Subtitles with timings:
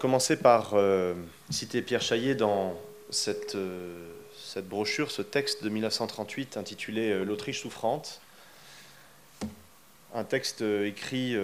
[0.00, 1.12] Commencer par euh,
[1.50, 2.74] citer Pierre Chaillet dans
[3.10, 8.22] cette, euh, cette, brochure, ce texte de 1938 intitulé euh, L'Autriche souffrante.
[10.14, 11.36] Un texte écrit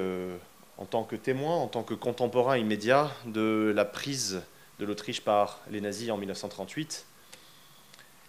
[0.79, 4.42] en tant que témoin, en tant que contemporain immédiat de la prise
[4.80, 7.06] de l'Autriche par les nazis en 1938.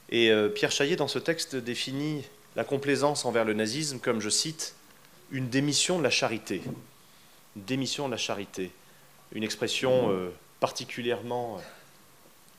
[0.10, 2.24] Et Pierre Chaillet, dans ce texte, définit
[2.56, 4.76] la complaisance envers le nazisme comme, je cite,
[5.32, 6.62] une démission de la charité.
[7.56, 8.72] Une démission de la charité
[9.32, 11.62] une expression euh, particulièrement,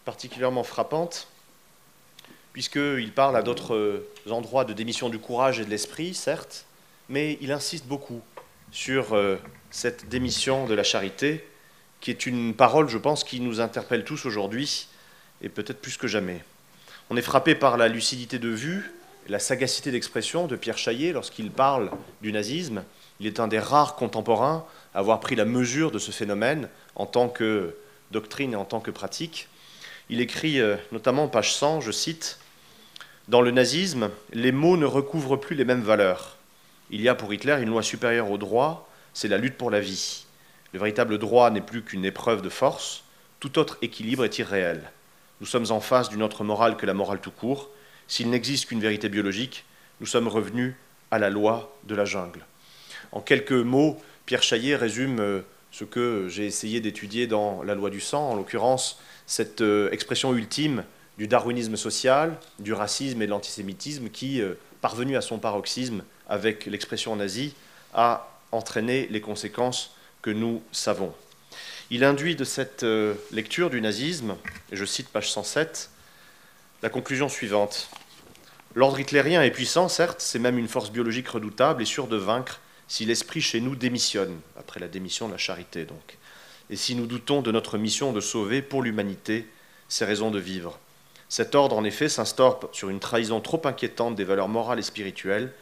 [0.05, 1.29] particulièrement frappante,
[2.53, 6.67] puisqu'il parle à d'autres euh, endroits de démission du courage et de l'esprit, certes,
[7.09, 8.21] mais il insiste beaucoup
[8.71, 9.37] sur euh,
[9.71, 11.45] cette démission de la charité,
[12.01, 14.89] qui est une parole, je pense, qui nous interpelle tous aujourd'hui,
[15.43, 16.45] et peut-être plus que jamais.
[17.11, 18.93] On est frappé par la lucidité de vue,
[19.29, 21.91] la sagacité d'expression de Pierre Chaillet lorsqu'il parle
[22.23, 22.83] du nazisme.
[23.21, 24.65] Il est un des rares contemporains
[24.99, 27.77] avoir pris la mesure de ce phénomène en tant que
[28.11, 29.49] doctrine et en tant que pratique.
[30.11, 32.41] Il écrit euh, notamment, page 100, je cite,
[33.29, 36.37] Dans le nazisme, les mots ne recouvrent plus les mêmes valeurs.
[36.91, 39.79] Il y a pour Hitler une loi supérieure au droit, c'est la lutte pour la
[39.79, 40.27] vie.
[40.73, 43.05] Le véritable droit n'est plus qu'une épreuve de force,
[43.39, 44.91] tout autre équilibre est irréel.
[45.41, 47.71] Nous sommes en face d'une autre morale que la morale tout court.
[48.09, 49.65] S'il n'existe qu'une vérité biologique,
[50.01, 50.75] nous sommes revenus
[51.13, 52.45] à la loi de la jungle.
[53.13, 55.41] En quelques mots, Pierre Chaillet résume euh,
[55.71, 60.35] ce que j'ai essayé d'étudier dans La loi du sang, en l'occurrence cette euh, expression
[60.35, 60.85] ultime
[61.17, 66.67] du darwinisme social, du racisme et de l'antisémitisme qui, euh, parvenu à son paroxysme avec
[66.67, 67.55] l'expression nazie,
[67.95, 71.15] a entraîné les conséquences que nous savons.
[71.89, 72.85] Il induit de cette
[73.33, 74.37] lecture du nazisme,
[74.71, 75.89] et je cite page 107,
[76.83, 77.89] la conclusion suivante.
[78.75, 82.61] L'ordre hitlérien est puissant, certes, c'est même une force biologique redoutable et sûre de vaincre
[82.89, 86.19] si l'esprit chez nous démissionne, après la démission de la charité donc,
[86.71, 89.47] et si nous doutons de notre mission de sauver pour l'humanité
[89.89, 90.79] ses raisons de vivre.
[91.29, 95.53] Cet ordre, en effet, s'instaure sur une trahison trop inquiétante des valeurs morales et spirituelles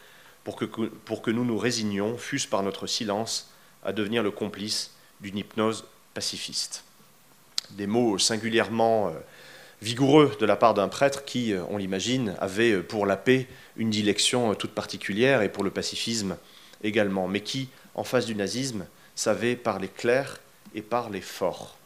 [0.45, 3.51] pour que, pour que nous nous résignions, fût-ce par notre silence,
[3.85, 6.85] à devenir le complice d'une hypnose pacifiste.
[7.71, 9.13] Des mots singulièrement euh,
[9.83, 13.49] vigoureux de la part d'un prêtre qui, euh, on l'imagine, avait euh, pour la paix
[13.77, 16.37] une dilection toute particulière et pour le pacifisme
[16.83, 20.39] également, mais qui, en face du nazisme, savait parler clair
[20.75, 21.77] et parler fort.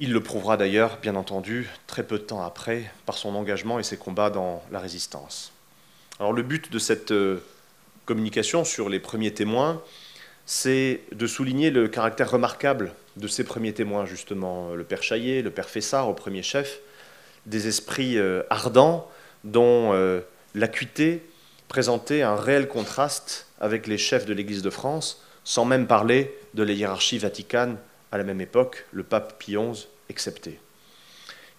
[0.00, 3.82] Il le prouvera d'ailleurs, bien entendu, très peu de temps après, par son engagement et
[3.82, 5.52] ses combats dans la résistance.
[6.20, 7.42] Alors le but de cette euh,
[8.06, 9.82] communication sur les premiers témoins,
[10.46, 15.50] c'est de souligner le caractère remarquable de ces premiers témoins, justement, le père Chaillet, le
[15.50, 16.80] père Fessard au premier chef,
[17.46, 19.10] des esprits euh, ardents
[19.44, 20.20] dont euh,
[20.54, 21.22] l'acuité
[21.68, 26.62] présenter un réel contraste avec les chefs de l'Église de France, sans même parler de
[26.62, 27.78] la hiérarchie vaticane
[28.10, 30.58] à la même époque, le pape Pie XI excepté.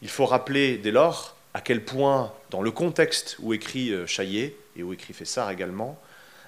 [0.02, 4.56] Il faut rappeler dès lors à quel point, dans le contexte où écrit euh, Chaillet
[4.76, 6.00] et où écrit Fessard également,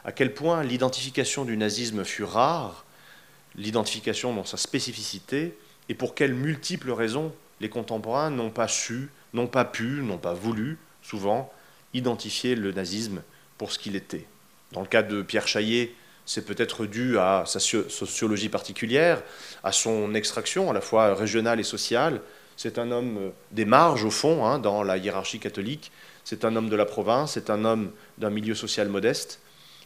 [0.06, 2.86] à quel point l'identification du nazisme fut rare,
[3.56, 5.58] l'identification dans sa spécificité,
[5.90, 10.34] et pour quelles multiples raisons les contemporains n'ont pas su, n'ont pas pu, n'ont pas
[10.34, 11.52] voulu, souvent,
[11.94, 13.22] identifier le nazisme
[13.70, 14.26] ce qu'il était.
[14.72, 15.94] Dans le cas de Pierre Chaillet,
[16.26, 19.22] c'est peut-être dû à sa sociologie particulière,
[19.64, 22.22] à son extraction à la fois régionale et sociale.
[22.56, 25.92] C'est un homme euh, des marges, au fond, hein, dans la hiérarchie catholique.
[26.24, 29.42] C'est un homme de la province, c'est un homme d'un milieu social modeste.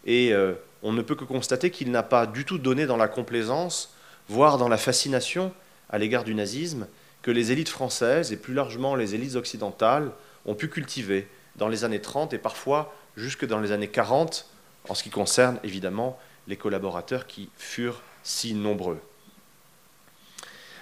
[0.05, 0.53] Et euh,
[0.83, 3.95] on ne peut que constater qu'il n'a pas du tout donné dans la complaisance,
[4.29, 5.51] voire dans la fascination
[5.89, 6.87] à l'égard du nazisme,
[7.21, 10.11] que les élites françaises, et plus largement les élites occidentales,
[10.45, 14.47] ont pu cultiver dans les années 30 et parfois jusque dans les années 40,
[14.89, 18.99] en ce qui concerne évidemment les collaborateurs qui furent si nombreux.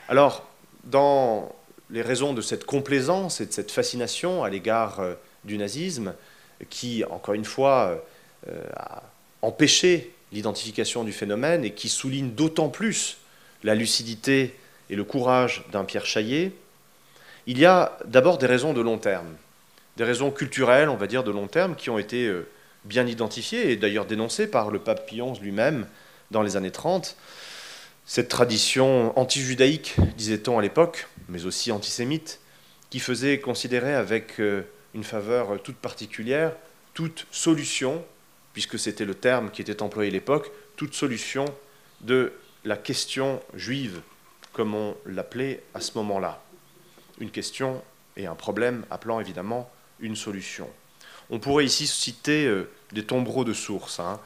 [0.09, 0.45] Alors,
[0.83, 1.53] dans
[1.89, 5.13] les raisons de cette complaisance et de cette fascination à l'égard euh,
[5.43, 6.13] du nazisme,
[6.69, 8.03] qui, encore une fois,
[8.47, 9.03] euh, a
[9.41, 13.17] empêché l'identification du phénomène et qui souligne d'autant plus
[13.63, 14.55] la lucidité
[14.89, 16.51] et le courage d'un Pierre Chaillet,
[17.45, 19.35] il y a d'abord des raisons de long terme
[19.97, 22.47] des raisons culturelles, on va dire, de long terme, qui ont été euh,
[22.85, 25.87] bien identifiées et d'ailleurs dénoncées par le pape Pie lui-même
[26.31, 27.15] dans les années 30.
[28.05, 32.39] Cette tradition anti-judaïque, disait-on à l'époque, mais aussi antisémite,
[32.89, 34.63] qui faisait considérer avec euh,
[34.93, 36.51] une faveur toute particulière
[36.93, 38.03] toute solution,
[38.53, 41.45] puisque c'était le terme qui était employé à l'époque, toute solution
[42.01, 44.01] de la question juive,
[44.53, 46.41] comme on l'appelait à ce moment-là.
[47.19, 47.81] Une question
[48.15, 49.69] et un problème appelant évidemment
[50.03, 50.69] une solution.
[51.31, 53.99] On pourrait ici citer euh, des tombereaux de sources.
[53.99, 54.19] Hein.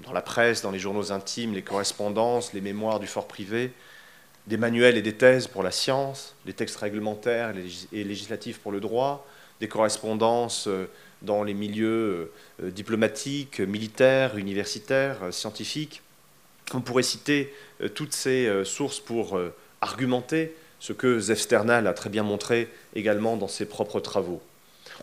[0.00, 3.72] dans la presse, dans les journaux intimes, les correspondances, les mémoires du fort privé,
[4.46, 7.54] des manuels et des thèses pour la science, des textes réglementaires
[7.92, 9.26] et législatifs pour le droit,
[9.60, 10.68] des correspondances
[11.22, 16.02] dans les milieux diplomatiques, militaires, universitaires, scientifiques.
[16.74, 17.54] On pourrait citer
[17.94, 19.38] toutes ces sources pour
[19.80, 24.40] argumenter ce que Zef Sternal a très bien montré également dans ses propres travaux.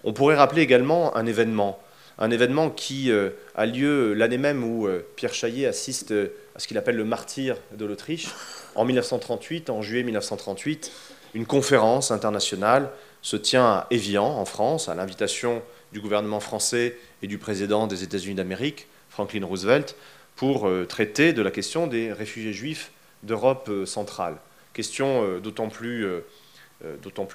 [0.04, 1.80] On pourrait rappeler également un événement,
[2.18, 6.60] un événement qui euh, a lieu l'année même où euh, Pierre Chaillet assiste euh, à
[6.60, 8.28] ce qu'il appelle le martyr de l'Autriche.
[8.76, 10.92] En 1938, en juillet 1938,
[11.34, 12.90] une conférence internationale
[13.22, 15.62] se tient à Évian, en France, à l'invitation
[15.92, 19.96] du gouvernement français et du président des États-Unis d'Amérique, Franklin Roosevelt,
[20.36, 22.92] pour traiter de la question des réfugiés juifs
[23.24, 24.36] d'Europe centrale.
[24.74, 26.22] Question d'autant plus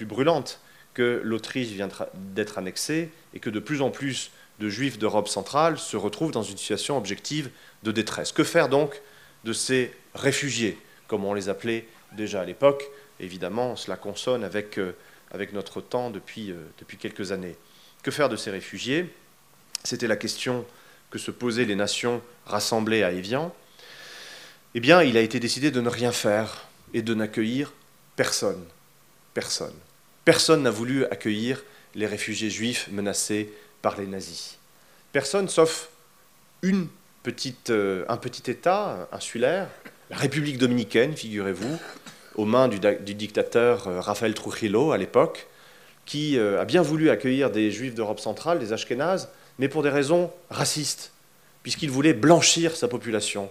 [0.07, 0.61] brûlante
[1.02, 5.97] l'Autriche vient d'être annexée et que de plus en plus de juifs d'Europe centrale se
[5.97, 7.50] retrouvent dans une situation objective
[7.82, 8.32] de détresse.
[8.32, 9.00] Que faire donc
[9.44, 12.85] de ces réfugiés, comme on les appelait déjà à l'époque?
[13.20, 14.79] Évidemment, cela consonne avec,
[15.31, 17.56] avec notre temps depuis, depuis quelques années.
[18.02, 19.12] Que faire de ces réfugiés?
[19.85, 20.67] C'était la question
[21.11, 23.55] que se posaient les nations rassemblées à Évian.
[24.75, 27.73] Eh bien, il a été décidé de ne rien faire et de n'accueillir
[28.17, 28.64] personne.
[29.35, 29.75] Personne.
[30.31, 31.65] Personne n'a voulu accueillir
[31.97, 34.59] les réfugiés juifs menacés par les nazis.
[35.11, 35.91] Personne sauf
[36.65, 39.67] euh, un petit État insulaire,
[40.09, 41.77] la République dominicaine, figurez-vous,
[42.37, 42.79] aux mains du,
[43.17, 45.49] dictateur euh, Rafael Trujillo à l'époque,
[46.06, 49.91] qui euh, a bien voulu accueillir des juifs d'Europe centrale, des Ashkénazes, mais pour des
[49.91, 51.11] raisons racistes,
[51.65, 53.50] puisqu'il voulait blanchir sa population.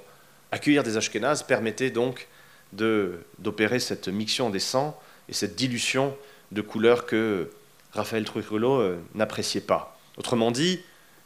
[0.53, 2.29] Accueillir des Ashkénazes permettait donc
[2.71, 4.97] d'opérer cette mixion des sangs
[5.27, 6.15] et cette dilution
[6.51, 7.49] de couleurs que
[7.91, 9.99] Raphaël Trujillo euh, n'appréciait pas.
[10.17, 10.79] Autrement dit,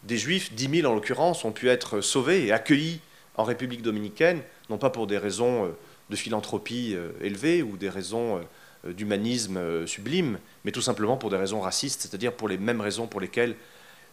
[0.03, 2.99] des juifs, 10 000 en l'occurrence, ont pu être sauvés et accueillis
[3.35, 5.69] en République dominicaine, non pas pour des raisons euh,
[6.09, 8.41] de philanthropie euh, élevées ou des raisons
[8.85, 13.21] d'humanisme sublime, mais tout simplement pour des raisons racistes, c'est-à-dire pour les mêmes raisons pour
[13.21, 13.55] lesquelles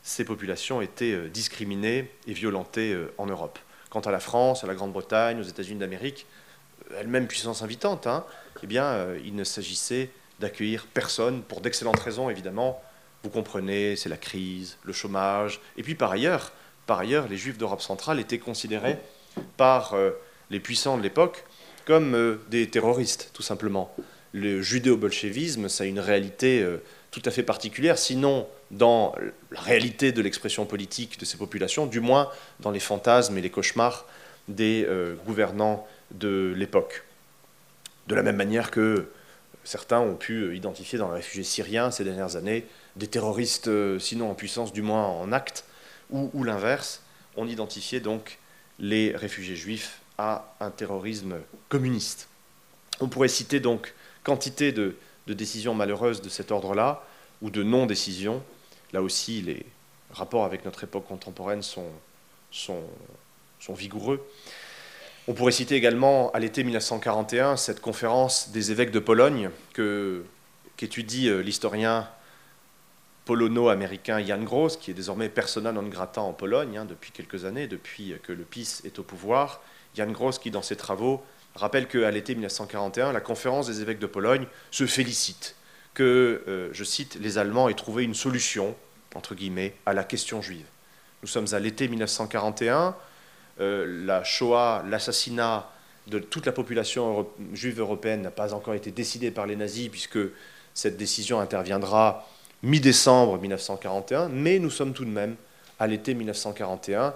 [0.05, 3.59] ces populations étaient discriminées et violentées en Europe.
[3.91, 6.25] Quant à la France, à la Grande-Bretagne, aux États-Unis d'Amérique,
[6.97, 8.25] elle-même puissance invitante, hein,
[8.63, 10.11] eh bien, il ne s'agissait
[10.41, 12.83] d'accueillir personne pour d'excellentes raisons, évidemment.
[13.23, 15.61] Vous comprenez, c'est la crise, le chômage.
[15.77, 16.53] Et puis par ailleurs,
[16.87, 18.99] par ailleurs, les Juifs d'Europe centrale étaient considérés
[19.57, 20.11] par euh,
[20.51, 21.45] les puissants de l'époque
[21.85, 23.95] comme euh, des terroristes, tout simplement.
[24.33, 26.65] Le judéo-bolchevisme, ça a une réalité
[27.11, 29.13] tout à fait particulière, sinon dans
[29.51, 33.51] la réalité de l'expression politique de ces populations, du moins dans les fantasmes et les
[33.51, 34.07] cauchemars
[34.47, 34.87] des
[35.27, 37.03] gouvernants de l'époque.
[38.07, 39.09] De la même manière que
[39.65, 42.67] certains ont pu identifier dans les réfugiés syriens ces dernières années
[42.97, 45.65] des terroristes, euh, sinon en puissance, du moins en acte,
[46.11, 47.03] ou, l'inverse,
[47.37, 48.39] on identifiait donc
[48.81, 51.37] les réfugiés juifs à un terrorisme
[51.69, 52.29] communiste.
[53.01, 54.97] On pourrait citer donc quantité de,
[55.29, 57.07] décisions malheureuses de cet ordre-là,
[57.43, 58.43] ou de non-décisions.
[58.93, 59.65] Là aussi, les
[60.11, 61.87] rapports avec notre époque contemporaine sont
[63.69, 64.27] vigoureux.
[65.31, 69.51] On pourrait citer également à l'été 1941 cette conférence des évêques de Pologne
[70.77, 72.09] qu'étudie euh, l'historien
[73.27, 77.69] polono-américain Jan Gross, qui est désormais persona non grata en Pologne hein, depuis quelques années,
[77.69, 79.63] depuis que le PIS est au pouvoir.
[79.97, 81.23] Jan Gross qui, dans ses travaux,
[81.55, 85.55] rappelle qu'à l'été 1941, la conférence des évêques de Pologne se félicite
[85.95, 88.75] que, euh, je cite, les Allemands aient trouvé une solution,
[89.15, 90.67] entre guillemets, à la question juive.
[91.23, 92.97] Nous sommes à l'été 1941,
[93.61, 95.71] euh, la Shoah, l'assassinat
[96.07, 100.19] de toute la population juive européenne n'a pas encore été décidé par les nazis, puisque
[100.75, 102.27] cette décision interviendra
[102.63, 105.37] mi-décembre 1941, mais nous sommes tout de même
[105.79, 107.15] à l'été 1941,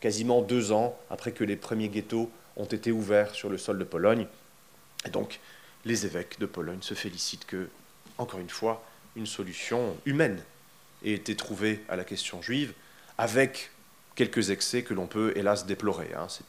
[0.00, 3.84] quasiment deux ans après que les premiers ghettos ont été ouverts sur le sol de
[3.84, 4.26] Pologne.
[5.06, 5.40] Et donc,
[5.84, 7.68] les évêques de Pologne se félicitent que,
[8.18, 8.84] encore une fois,
[9.16, 10.42] une solution humaine
[11.04, 12.72] ait été trouvée à la question juive,
[13.18, 13.70] avec
[14.14, 16.10] quelques excès que l'on peut hélas déplorer.
[16.16, 16.26] Hein.
[16.28, 16.44] C'est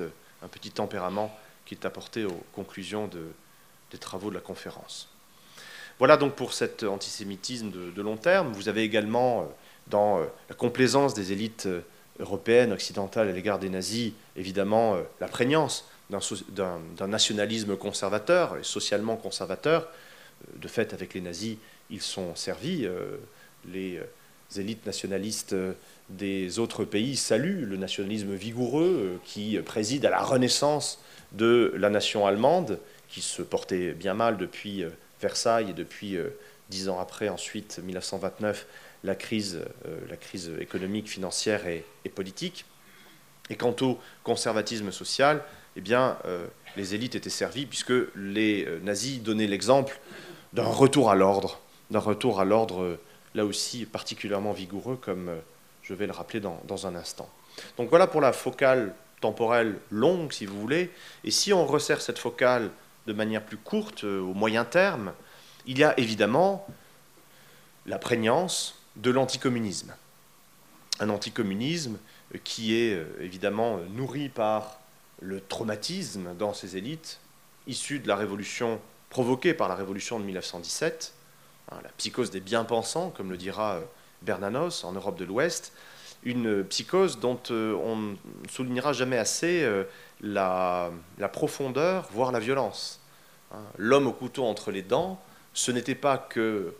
[0.00, 0.08] euh,
[0.42, 3.24] un petit tempérament qui est apporté aux conclusions de,
[3.90, 5.08] des travaux de la conférence.
[5.98, 8.52] Voilà donc pour cet antisémitisme de, long terme.
[8.52, 9.44] Vous avez également, euh,
[9.86, 11.68] dans euh, la complaisance des élites
[12.18, 19.88] européennes, occidentales à l'égard des nazis, évidemment la prégnance d'un nationalisme conservateur et socialement conservateur.
[20.56, 21.56] De fait, avec les nazis,
[21.88, 22.86] ils sont servis.
[23.66, 23.98] Les
[24.60, 25.54] élites nationalistes
[26.08, 31.00] des autres pays saluent le nationalisme vigoureux euh, qui préside à la renaissance
[31.32, 32.78] de la nation allemande,
[33.08, 34.90] qui se portait bien mal depuis euh,
[35.20, 36.30] Versailles et depuis euh,
[36.70, 38.66] dix ans après, ensuite 1929,
[39.04, 39.60] la crise,
[40.08, 42.64] la crise économique, financière et, politique.
[43.50, 45.42] Et quant au conservatisme social,
[45.76, 50.00] eh bien, euh, les élites étaient servies puisque les euh, nazis donnaient l'exemple
[50.52, 53.00] d'un retour à l'ordre, d'un retour à l'ordre euh,
[53.34, 55.30] là aussi particulièrement vigoureux, comme
[55.82, 57.28] je vais le rappeler dans, un instant.
[57.76, 60.90] Donc voilà pour la focale temporelle longue, si vous voulez.
[61.24, 62.70] Et si on resserre cette focale
[63.06, 65.12] de manière plus courte, au moyen terme,
[65.66, 66.66] il y a évidemment
[67.86, 69.94] la prégnance de l'anticommunisme.
[71.00, 71.98] Un anticommunisme
[72.44, 74.78] qui est évidemment nourri par
[75.20, 77.18] le traumatisme dans ces élites
[77.66, 81.21] issues de la révolution provoquée par la révolution de 1917, hein,
[81.82, 83.80] la psychose des bien-pensants, comme le dira euh,
[84.22, 85.72] Bernanos en Europe de l'Ouest,
[86.24, 88.16] une psychose dont euh, on ne
[88.48, 89.84] soulignera jamais assez euh,
[90.20, 90.90] la,
[91.32, 93.00] profondeur, voire la violence.
[93.52, 93.62] Hein.
[93.76, 95.20] L'homme au couteau entre les dents,
[95.54, 96.74] ce n'était pas que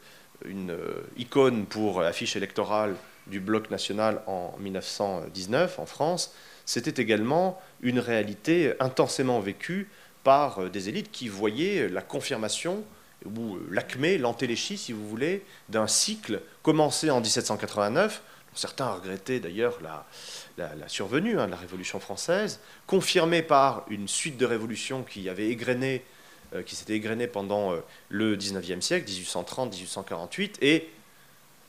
[0.45, 0.77] une
[1.17, 2.97] icône pour l'affiche électorale
[3.29, 6.35] du bloc national en 1919 en France,
[6.67, 9.89] c'était également une réalité intensément vécue
[10.25, 12.83] par des élites qui voyaient la confirmation
[13.25, 19.41] ou euh, l'acmé, l'antéléchie, si vous voulez, d'un cycle commencé en 1789, dont certains regrettaient
[19.41, 25.29] d'ailleurs la, survenue hein, de la Révolution française, confirmé par une suite de révolutions qui
[25.29, 27.75] euh, s'était égrenée pendant
[28.09, 30.91] le 19e siècle, 1830-1848, et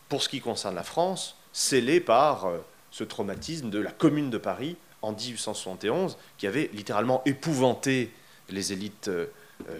[0.09, 2.47] pour ce qui concerne la France, scellé par
[2.91, 8.11] ce traumatisme de la Commune de Paris en 1871, qui avait littéralement épouvanté
[8.49, 9.27] les élites euh,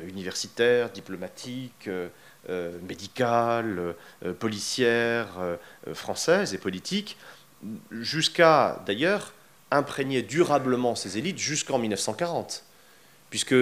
[0.07, 2.07] universitaires, diplomatiques, euh,
[2.49, 3.95] euh, médicales,
[4.39, 5.29] policières,
[5.93, 7.17] françaises et politiques,
[7.91, 9.33] jusqu'à d'ailleurs
[9.71, 12.63] imprégner durablement ces élites jusqu'en 1940,
[13.29, 13.55] puisque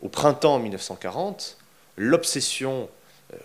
[0.00, 1.58] au printemps 1940,
[1.96, 2.88] l'obsession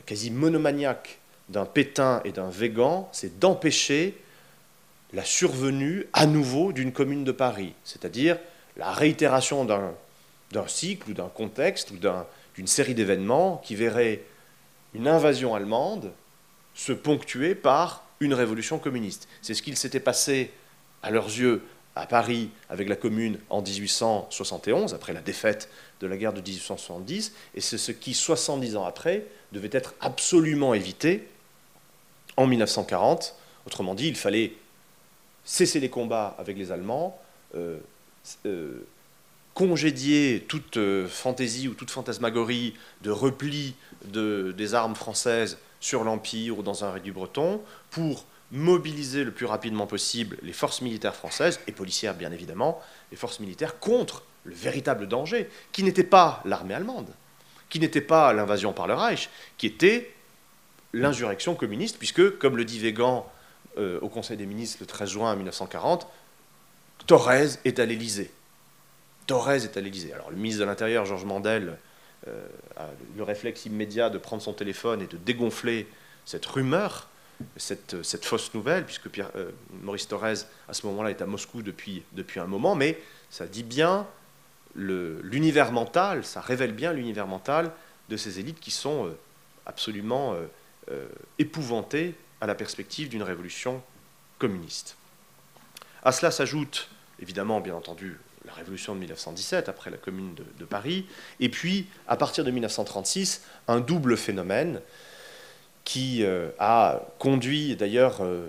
[0.05, 4.17] quasi monomaniaque d'un Pétain et d'un Végan, c'est d'empêcher
[5.13, 8.37] la survenue à nouveau d'une commune de Paris, c'est-à-dire
[8.77, 9.93] la réitération d'un
[10.67, 14.21] cycle ou d'un contexte ou d'une série d'événements qui verrait
[14.93, 16.11] une invasion allemande
[16.73, 19.27] se ponctuer par une révolution communiste.
[19.41, 20.51] C'est ce qu'il s'était passé
[21.03, 21.61] à leurs yeux
[21.95, 27.33] à Paris avec la commune en 1871, après la défaite de la guerre de 1870,
[27.55, 31.27] et c'est ce qui, 70 ans après, devait être absolument évité
[32.37, 33.35] en 1940.
[33.65, 34.53] Autrement dit, il fallait
[35.43, 37.19] cesser les combats avec les Allemands,
[37.55, 37.79] euh,
[38.45, 38.85] euh,
[39.59, 43.75] congédier toute euh, fantaisie ou toute fantasmagorie de repli
[44.05, 47.61] des armes françaises sur l'Empire ou dans un réduit breton,
[47.91, 48.23] pour
[48.53, 53.41] mobiliser le plus rapidement possible les forces militaires françaises, et policières bien évidemment, les forces
[53.41, 57.09] militaires contre le véritable danger, qui n'était pas l'armée allemande,
[57.69, 60.15] qui n'était pas l'invasion par le Reich, qui était
[60.93, 63.29] l'insurrection communiste, puisque, comme le dit Végan
[63.77, 66.07] euh, au Conseil des ministres le 13 juin 1940,
[67.07, 68.31] Thorez est à l'Élysée.
[69.29, 70.11] Thorez est à l'Élysée.
[70.11, 71.77] Alors le ministre de l'Intérieur, Georges Mandel,
[72.27, 75.87] euh, a le réflexe immédiat de prendre son téléphone et de dégonfler
[76.25, 77.07] cette rumeur,
[77.55, 79.51] cette, fausse nouvelle, puisque euh,
[79.83, 82.03] Maurice Thorez, à ce moment-là, est à Moscou depuis,
[82.37, 84.07] un moment, mais ça dit bien
[84.73, 87.71] l'univers mental, ça révèle bien l'univers mental
[88.09, 89.11] de ces élites qui sont
[89.65, 90.35] absolument
[91.37, 93.81] épouvantées à la perspective d'une révolution
[94.37, 94.95] communiste.
[96.03, 98.17] À cela s'ajoute, évidemment, bien entendu,
[98.49, 101.05] la révolution de 1917, après la commune de, Paris,
[101.39, 104.81] et puis, à partir de 1936, un double phénomène
[105.83, 108.47] qui euh, a conduit d'ailleurs euh,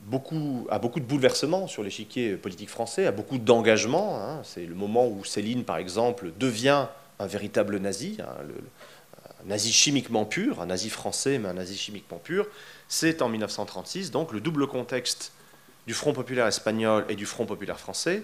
[0.00, 4.20] beaucoup, à beaucoup de bouleversements sur l'échiquier politique français, à beaucoup d'engagement.
[4.22, 4.42] Hein.
[4.44, 6.86] C'est le moment où Céline, par exemple, devient
[7.18, 8.32] un véritable nazi, hein,
[9.42, 12.46] un nazi chimiquement pur, un nazi français, mais un nazi chimiquement pur.
[12.88, 15.32] C'est en 1936, donc le double contexte
[15.86, 18.22] du Front populaire espagnol et du Front populaire français,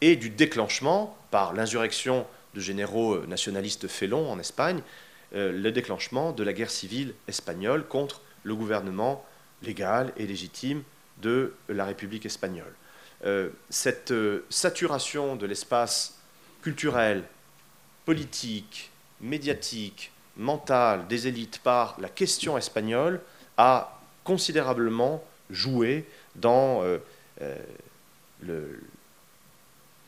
[0.00, 4.80] et du déclenchement, par l'insurrection de généraux euh, nationalistes félons en Espagne,
[5.34, 9.24] euh, le déclenchement de la guerre civile espagnole contre le gouvernement
[9.62, 10.82] légal et légitime
[11.20, 12.72] de la République espagnole.
[13.24, 14.12] Euh, cette
[14.50, 16.18] saturation de l'espace
[16.62, 17.24] culturel,
[18.04, 23.20] politique, médiatique, mental des élites par la question espagnole
[23.56, 26.98] a considérablement joué dans euh,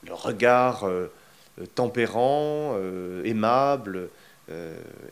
[0.06, 1.10] le, regard euh,
[1.74, 2.76] tempérant,
[3.24, 4.10] aimable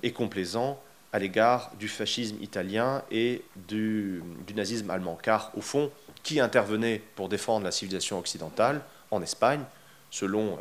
[0.02, 0.80] et complaisant
[1.12, 5.18] à l'égard du fascisme italien et du, du, nazisme allemand.
[5.20, 5.90] Car, au fond,
[6.22, 9.62] qui intervenait pour défendre la civilisation occidentale en Espagne,
[10.10, 10.58] selon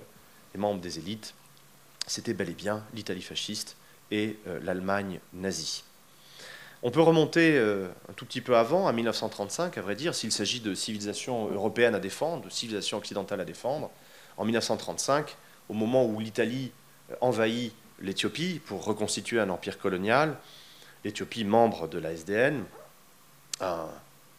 [0.54, 1.34] les membres des élites,
[2.08, 3.78] c'était bel et bien l'Italie fasciste
[4.12, 5.84] et l'Allemagne nazie.
[6.84, 10.60] On peut remonter un tout petit peu avant, à 1935, à vrai dire, s'il s'agit
[10.60, 13.90] de civilisation européenne à défendre, de civilisation occidentale à défendre.
[14.38, 15.36] En 1935,
[15.70, 16.72] au moment où l'Italie
[17.22, 20.38] envahit l'Éthiopie pour reconstituer un empire colonial,
[21.04, 22.64] l'Éthiopie membre de la SDN,
[23.62, 23.88] un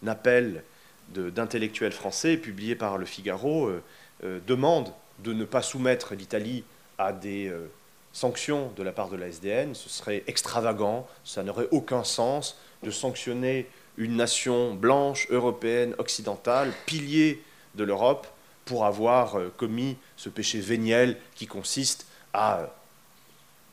[0.07, 0.63] appel
[1.09, 3.83] d'intellectuels français publié par Le Figaro euh,
[4.25, 6.65] euh, demande de ne pas soumettre l'Italie
[6.99, 7.71] à des euh,
[8.13, 9.75] sanctions de la part de la SDN.
[9.75, 17.43] Ce serait extravagant, ça n'aurait aucun sens de sanctionner une nation blanche, européenne, occidentale, pilier
[17.77, 18.27] de l'Europe,
[18.67, 22.69] pour avoir commis ce péché véniel qui consiste à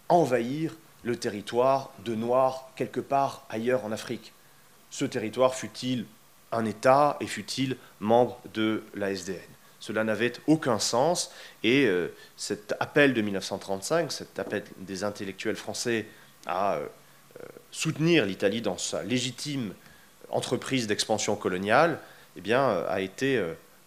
[0.08, 0.74] envahir
[1.04, 4.34] le territoire de Noirs quelque part ailleurs en Afrique.
[4.90, 6.06] Ce territoire fut-il
[6.52, 9.40] un État et fut-il membre de la SDN
[9.80, 11.32] Cela n'avait aucun sens
[11.64, 16.06] et euh, cet appel de 1935, cet appel des intellectuels français
[16.46, 16.86] à euh,
[17.40, 19.74] euh, soutenir l'Italie dans sa légitime
[20.30, 22.00] entreprise d'expansion coloniale,
[22.38, 23.40] eh bien, a été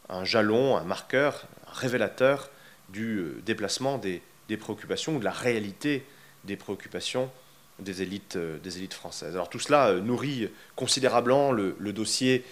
[0.08, 2.50] un jalon, un marqueur, un révélateur
[2.88, 4.22] du déplacement des,
[4.58, 6.04] préoccupations ou de la réalité
[6.44, 7.30] des préoccupations
[7.78, 8.58] des élites, euh,
[8.90, 9.34] françaises.
[9.34, 12.44] Alors tout cela euh, nourrit considérablement le, dossier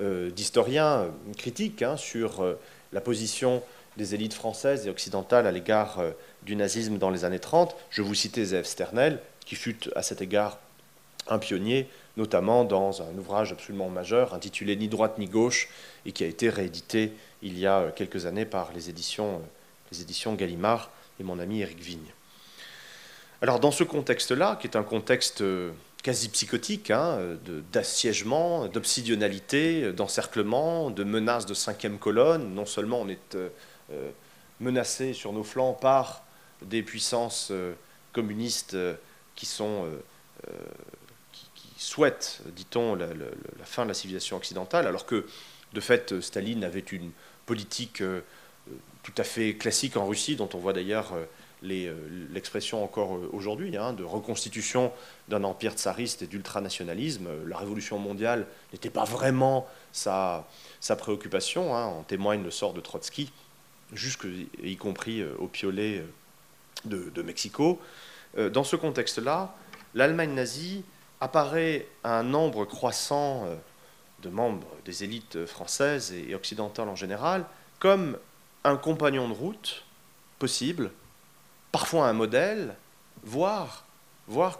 [0.00, 2.56] euh, d'historiens critiques hein, sur
[2.92, 3.62] la position
[3.96, 6.02] des élites françaises et occidentales à l'égard
[6.44, 7.76] du nazisme dans les années 30.
[7.90, 10.58] Je vous citais Zef Sternel, qui fut à cet égard
[11.28, 15.68] un pionnier, notamment dans un ouvrage absolument majeur intitulé Ni droite ni gauche,
[16.06, 17.12] et qui a été réédité
[17.42, 19.40] il y a quelques années par les éditions,
[19.92, 22.12] les éditions Gallimard et mon ami Éric Vigne.
[23.42, 25.70] Alors dans ce contexte-là, qui est un contexte euh,
[26.02, 27.18] quasi psychotique, hein,
[27.72, 33.48] d'assiègement, d'obsidionalité, d'encerclement, de menaces de cinquième colonne, non seulement on est euh,
[33.92, 34.10] euh,
[34.60, 36.24] menacé sur nos flancs par
[36.62, 37.50] des puissances
[38.12, 38.76] communistes
[39.34, 39.86] qui sont
[41.82, 43.06] souhaitent, dit-on, la,
[43.64, 45.26] fin de la civilisation occidentale, alors que
[45.72, 47.10] de fait Staline avait une
[47.46, 48.02] politique
[49.02, 51.24] tout à fait classique en Russie, dont on voit d'ailleurs euh,
[52.32, 54.92] l'expression encore euh, aujourd'hui, hein, de reconstitution
[55.28, 57.28] d'un empire tsariste et d'ultranationalisme.
[57.46, 60.46] La révolution mondiale n'était pas vraiment sa,
[60.98, 63.32] préoccupation, hein, en témoigne le sort de Trotsky,
[63.92, 64.26] jusque,
[64.62, 66.04] y compris euh, au piolet
[66.84, 67.80] de, Mexico.
[68.38, 69.54] Dans ce contexte-là,
[69.94, 70.84] l'Allemagne nazie
[71.20, 73.46] apparaît un nombre croissant
[74.22, 77.44] de membres des élites françaises et occidentales en général
[77.78, 78.18] comme
[78.64, 79.84] un compagnon de route
[80.38, 80.90] possible
[81.72, 82.74] parfois un modèle,
[83.24, 83.84] voire,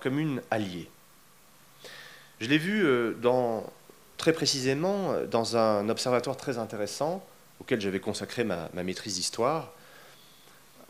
[0.01, 0.89] comme une alliée.
[2.41, 3.15] Je l'ai vu euh,
[4.17, 7.25] très précisément euh, dans un observatoire très intéressant
[7.61, 9.73] auquel j'avais consacré ma, maîtrise d'histoire,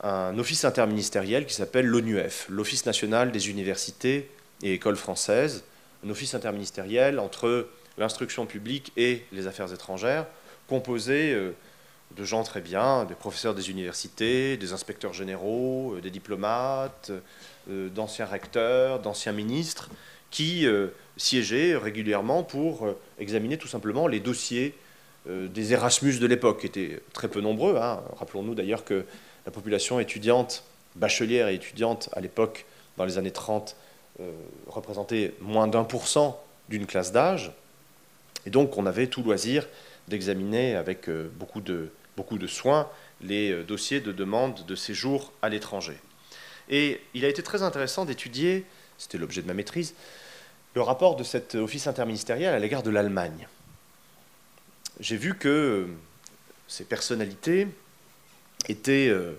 [0.02, 4.30] un office interministériel qui s'appelle l'ONUF, l'Office national des universités
[4.62, 5.64] et écoles françaises,
[6.04, 7.68] un office interministériel entre
[7.98, 10.26] l'instruction publique et les affaires étrangères,
[10.68, 11.52] composé euh,
[12.16, 17.12] de gens très bien, des professeurs des universités, des inspecteurs généraux, euh, des diplomates,
[17.68, 19.90] euh, d'anciens recteurs, d'anciens ministres,
[20.30, 20.64] qui
[21.16, 22.86] siégeaient régulièrement pour
[23.18, 24.76] examiner tout simplement les dossiers
[25.28, 27.76] des Erasmus de l'époque, qui étaient très peu nombreux.
[27.76, 28.00] Hein.
[28.16, 29.04] Rappelons-nous d'ailleurs que
[29.44, 30.62] la population étudiante,
[30.94, 32.64] bachelière et étudiante à l'époque,
[32.96, 33.74] dans les années 30,
[34.66, 37.52] représentait moins d'un pour cent d'une classe d'âge.
[38.46, 39.66] Et donc on avait tout loisir
[40.08, 42.88] d'examiner avec beaucoup de, beaucoup de soins
[43.22, 45.96] les euh, dossiers de demande de séjour à l'étranger.
[46.68, 48.64] Et il a été très intéressant d'étudier,
[48.98, 49.94] c'était l'objet de ma maîtrise,
[50.74, 53.48] le rapport de cet office interministériel à l'égard de l'Allemagne.
[55.00, 55.86] J'ai vu que euh,
[56.68, 57.66] ces personnalités
[58.68, 59.32] étaient euh,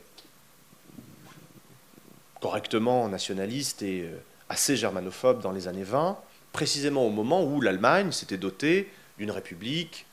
[2.42, 4.10] correctement nationalistes et
[4.52, 6.18] assez germanophobes dans les années 20,
[6.52, 10.06] précisément au moment où l'Allemagne s'était dotée d'une république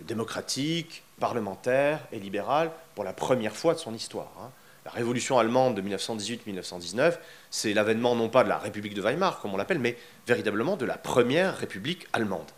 [0.00, 4.30] démocratique, parlementaire et libérale pour la première fois de son histoire.
[4.38, 4.50] Hein.
[4.84, 7.18] La révolution allemande de 1918-1919,
[7.50, 10.84] c'est l'avènement non pas de la République de Weimar, comme on l'appelle, mais véritablement de
[10.84, 12.50] la première République allemande.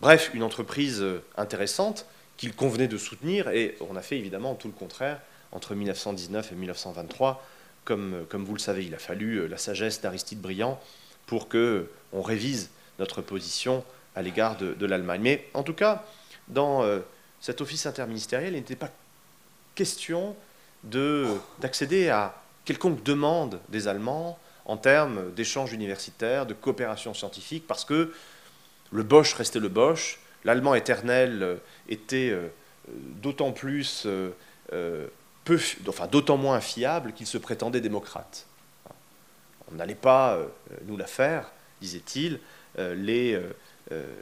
[0.00, 2.04] Bref, une entreprise euh, intéressante
[2.36, 5.20] qu'il convenait de soutenir, et on a fait évidemment tout le contraire
[5.52, 7.42] entre 1919 et 1923.
[7.84, 10.80] Comme, euh, vous le savez, il a fallu euh, la sagesse d'Aristide Briand
[11.26, 15.20] pour que on révise notre position à l'égard de, l'Allemagne.
[15.22, 16.04] Mais en tout cas,
[16.46, 16.86] dans
[17.40, 18.90] cet office interministériel, il n'était pas
[19.74, 20.36] question
[20.84, 28.12] d'accéder à quelconque demande des Allemands en termes d'échanges universitaires, de coopération scientifique, parce que
[28.92, 31.56] le Bosch restait le Bosch, l'allemand éternel euh,
[31.88, 32.48] était euh,
[32.88, 34.30] d'autant plus, euh,
[35.44, 38.46] peu, enfin d'autant moins fiable qu'il se prétendait démocrate.
[39.70, 40.38] On n'allait pas
[40.86, 42.38] nous la faire, disait-il.
[42.78, 43.40] les,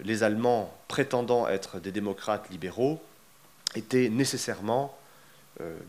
[0.04, 3.02] les Allemands prétendant être des démocrates libéraux
[3.74, 4.96] étaient nécessairement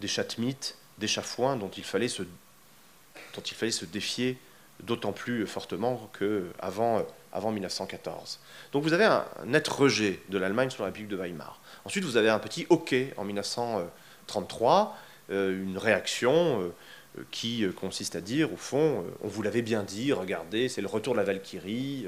[0.01, 4.37] des chatmites, des chafouins dont il fallait se, dont il fallait se défier
[4.81, 8.39] d'autant plus fortement qu'avant avant 1914.
[8.71, 11.59] Donc vous avez un net rejet de l'Allemagne sur la République de Weimar.
[11.83, 18.21] Ensuite, vous avez un petit hockey en 1933, euh, une réaction euh, qui consiste à
[18.21, 21.25] dire, au fond, euh, on vous l'avait bien dit, regardez, c'est le retour de la
[21.25, 22.05] Valkyrie,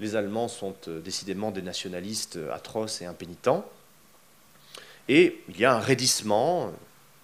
[0.00, 3.68] les Allemands sont décidément des nationalistes atroces et impénitents.
[5.08, 6.72] Et il y a un raidissement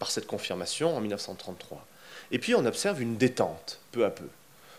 [0.00, 1.86] par cette confirmation en 1933.
[2.32, 4.26] Et puis on observe une détente, peu à peu,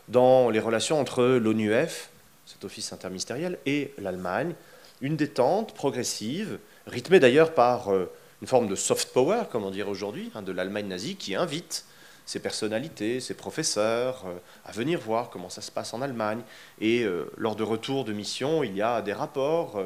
[0.07, 2.09] dans les relations entre l'ONUF,
[2.45, 4.53] cet office interministériel, et l'Allemagne,
[5.01, 8.11] une détente progressive, rythmée d'ailleurs par euh,
[8.45, 11.83] une forme de soft power, comme on dirait aujourd'hui, hein, de l'Allemagne nazie, qui invite
[12.27, 16.41] ses personnalités, ses professeurs, euh, à venir voir comment ça se passe en Allemagne.
[16.79, 19.83] Et euh, lors de retours de mission, il y a des rapports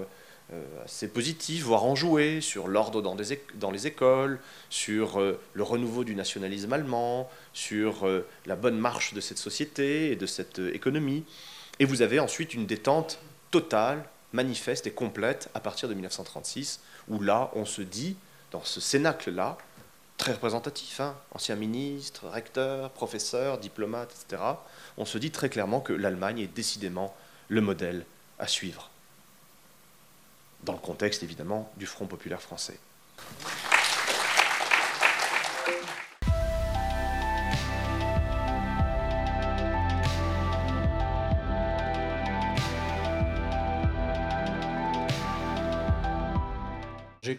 [0.84, 3.15] assez positifs, voire enjoués, sur l'ordre dans,
[3.72, 8.10] les écoles, sur le renouveau du nationalisme allemand, sur
[8.45, 11.24] la bonne marche de cette société et de cette économie.
[11.80, 13.19] Et vous avez ensuite une détente
[13.52, 18.17] totale, manifeste et complète à partir de 1936, où là, on se dit,
[18.52, 19.58] dans ce cénacle-là,
[20.18, 24.42] très représentatif, hein, ancien ministre, recteur, professeur, diplomate, etc.,
[24.98, 27.16] on se dit très clairement que l'Allemagne est décidément
[27.48, 28.06] le modèle
[28.38, 28.90] à suivre,
[30.64, 32.80] dans le contexte évidemment du Front populaire français.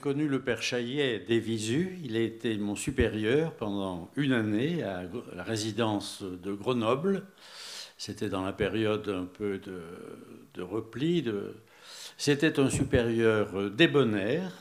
[0.00, 1.98] Connu le père Chaillet des Visus.
[2.02, 5.02] Il a été mon supérieur pendant une année à
[5.34, 7.26] la résidence de Grenoble.
[7.98, 11.24] C'était dans la période un peu de, repli.
[12.16, 14.52] C'était un supérieur débonnaire,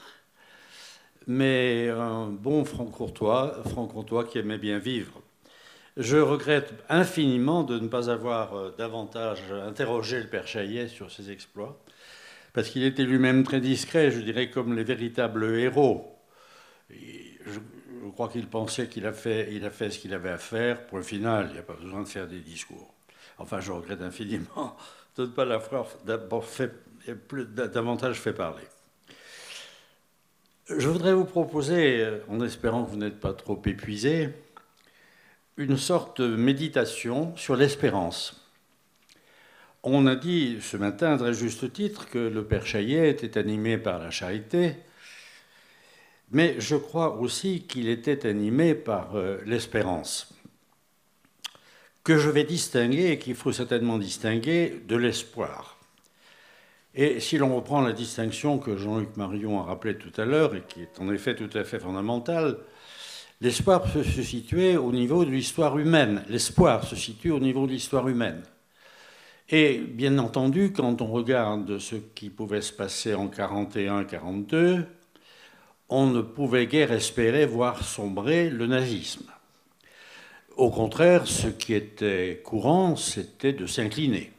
[1.25, 3.88] mais un bon franc-comtois franc
[4.30, 5.21] qui aimait bien vivre.
[5.95, 11.82] Je regrette infiniment de ne pas avoir davantage interrogé le père Chaillet sur ses exploits
[12.54, 16.16] parce qu'il était lui-même très discret, je dirais comme les véritables héros.
[16.90, 17.60] je,
[18.14, 20.86] crois qu'il pensait qu'il a, fait, il a fait ce qu'il avait à faire.
[20.88, 22.94] Pour le final, il n'y a pas besoin de faire des discours.
[23.38, 24.76] Enfin, je regrette infiniment
[25.16, 25.88] de ne pas l'avoir
[27.56, 28.64] davantage fait parler.
[30.68, 34.30] Je voudrais vous proposer, en espérant que vous n'êtes pas trop épuisé,
[35.58, 38.38] une sorte de méditation sur l'espérance.
[39.84, 43.78] On a dit ce matin, à très juste titre, que le Père Chaillet était animé
[43.78, 44.76] par la charité,
[46.32, 50.34] mais je crois aussi qu'il était animé par euh, l'espérance,
[52.04, 55.78] que je vais distinguer et qu'il faut certainement distinguer de l'espoir.
[56.94, 60.63] Et si l'on reprend la distinction que Jean-Luc Marion a rappelée tout à l'heure, et
[60.68, 62.58] qui est en effet tout à fait fondamentale,
[63.39, 66.26] l'espoir peut se situer au niveau de l'histoire humaine.
[66.28, 68.44] L'espoir se situe au niveau de l'histoire humaine.
[69.52, 74.86] Et bien entendu, quand on regarde ce qui pouvait se passer en 41-42,
[75.90, 79.26] on ne pouvait guère espérer voir sombrer le nazisme.
[80.56, 84.32] Au contraire, ce qui était courant, c'était de s'incliner.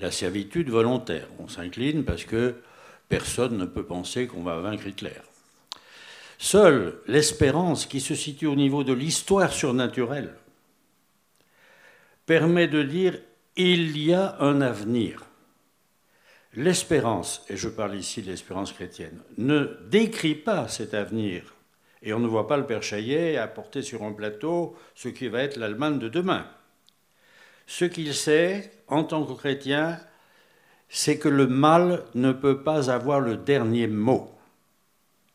[0.00, 1.28] La servitude volontaire.
[1.38, 2.56] On s'incline parce que
[3.08, 5.20] personne ne peut penser qu'on va vaincre Hitler.
[6.38, 10.34] Seule l'espérance qui se situe au niveau de l'histoire surnaturelle
[12.26, 13.20] permet de dire
[13.56, 15.24] il y a un avenir.
[16.54, 21.54] L'espérance, et je parle ici de l'espérance chrétienne, ne décrit pas cet avenir.
[22.02, 25.42] Et on ne voit pas le Père Chaillet apporter sur un plateau ce qui va
[25.42, 26.46] être l'Allemagne de demain.
[27.66, 29.98] Ce qu'il sait, en tant que chrétien,
[30.88, 34.30] c'est que le mal ne peut pas avoir le dernier mot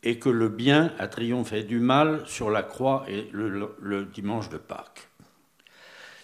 [0.02, 4.48] et que le bien a triomphé du mal sur la croix et le, le dimanche
[4.50, 5.07] de Pâques.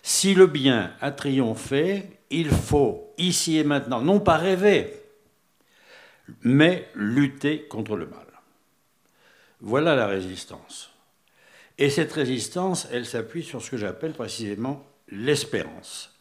[0.06, 4.92] Si le bien a triomphé, il faut, ici et maintenant, non pas rêver,
[6.42, 8.26] mais lutter contre le mal.
[9.62, 10.90] Voilà la résistance.
[11.78, 16.12] Et cette résistance, elle s'appuie sur ce que j'appelle précisément l'espérance.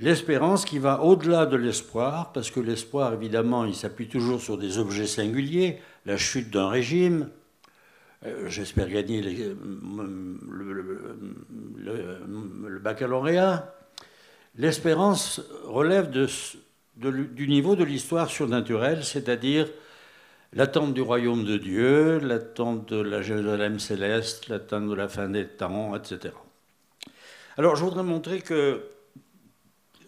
[0.00, 4.78] L'espérance qui va au-delà de l'espoir, parce que l'espoir, évidemment, il s'appuie toujours sur des
[4.78, 7.30] objets singuliers, la chute d'un régime,
[8.46, 9.56] j'espère gagner le,
[12.80, 13.74] baccalauréat.
[14.56, 19.68] L'espérance relève du niveau de l'histoire surnaturelle, c'est-à-dire
[20.52, 25.46] l'attente du royaume de Dieu, l'attente de la Jérusalem céleste, l'attente de la fin des
[25.46, 26.34] temps, etc.
[27.56, 28.82] Alors je voudrais montrer que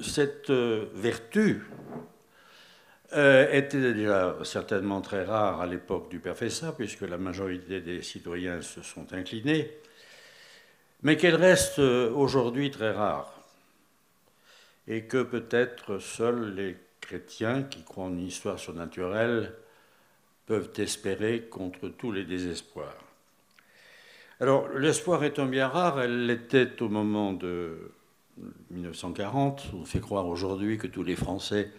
[0.01, 1.63] cette euh, vertu
[3.15, 8.63] euh, était déjà certainement très rare à l'époque du Fessa, puisque la majorité des citoyens
[8.63, 9.71] se sont inclinés,
[11.03, 13.33] mais qu'elle reste aujourd'hui très rare,
[14.87, 19.53] et que peut-être seuls les chrétiens qui croient en une histoire surnaturelle
[20.47, 23.05] peuvent espérer contre tous les désespoirs.
[24.41, 27.93] Alors, l'espoir un bien rare, elle l'était au moment de
[28.71, 29.67] 1940.
[29.75, 31.71] On fait croire aujourd'hui que tous les Français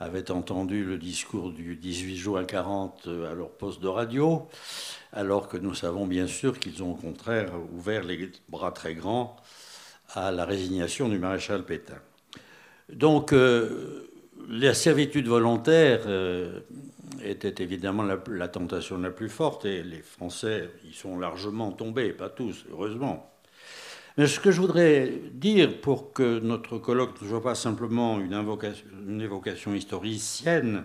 [0.00, 4.48] avaient entendu le discours du 18 juin 40 à leur poste de radio,
[5.12, 9.36] alors que nous savons bien sûr qu'ils ont au contraire ouvert les bras très grands
[10.10, 11.98] à la résignation du maréchal Pétain.
[12.92, 14.10] Donc, euh,
[14.48, 16.60] la servitude volontaire euh,
[17.22, 22.28] était évidemment la, tentation la plus forte, et les Français y sont largement tombés, pas
[22.28, 23.33] tous, heureusement.
[24.16, 29.20] Mais ce que je voudrais dire pour que notre colloque ne soit pas simplement une,
[29.20, 30.84] évocation historicienne,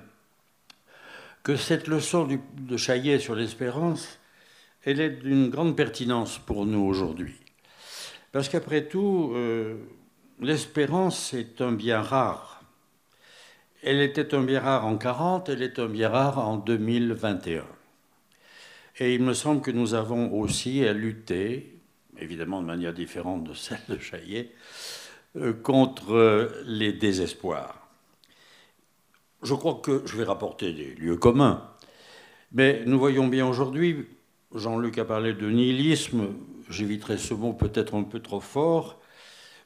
[1.43, 4.19] que cette leçon de Chaillet sur l'espérance,
[4.83, 7.35] elle est d'une grande pertinence pour nous aujourd'hui.
[8.31, 9.75] Parce qu'après tout, euh,
[10.39, 12.63] l'espérance est un bien rare.
[13.83, 17.63] Elle était un bien rare en 40, elle est un bien rare en 2021.
[18.97, 21.78] Et il me semble que nous avons aussi à lutter
[22.21, 24.51] évidemment de manière différente de celle de Chaillet,
[25.35, 27.87] euh, contre euh, les désespoirs.
[29.43, 31.69] Je crois que je vais rapporter des lieux communs,
[32.51, 34.07] mais nous voyons bien aujourd'hui,
[34.53, 36.29] Jean-Luc a parlé de nihilisme,
[36.69, 38.99] j'éviterai ce mot peut-être un peu trop fort,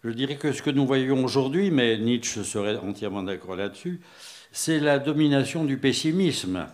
[0.03, 4.01] je dirais que ce que nous voyons aujourd'hui, mais Nietzsche serait entièrement d'accord là-dessus,
[4.51, 6.67] c'est la domination du pessimisme.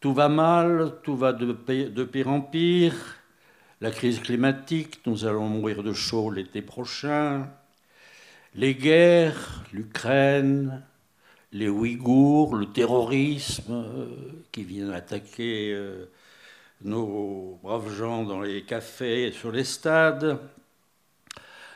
[0.00, 2.94] Tout va mal, tout va de pire en pire,
[3.82, 7.48] la crise climatique, nous allons mourir de chaud l'été prochain,
[8.54, 10.84] les guerres, l'Ukraine,
[11.50, 14.06] les Ouïghours, le terrorisme euh,
[14.52, 16.04] qui vient attaquer euh,
[16.84, 20.38] nos braves gens dans les cafés et sur les stades,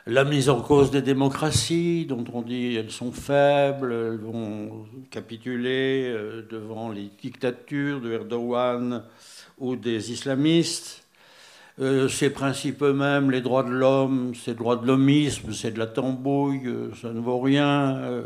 [0.05, 6.07] la mise en cause des démocraties, dont on dit qu'elles sont faibles, elles vont capituler
[6.07, 9.03] euh, devant les dictatures de Erdogan
[9.57, 11.03] ou des islamistes.
[11.79, 15.77] Euh, ces principes eux-mêmes, les droits de l'homme, c'est le droit de l'homisme, c'est de
[15.77, 17.97] la tambouille, euh, ça ne vaut rien.
[17.97, 18.23] Euh,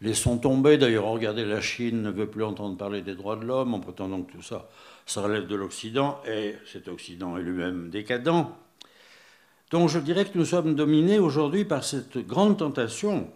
[0.00, 0.78] laissons tomber.
[0.78, 4.22] D'ailleurs, regardez, la Chine ne veut plus entendre parler des droits de l'homme en prétendant
[4.22, 4.68] que tout ça,
[5.06, 8.46] ça relève de l'Occident, et cet Occident est lui-même décadent.
[9.72, 13.28] Donc je dirais que nous sommes dominés aujourd'hui par cette grande tentation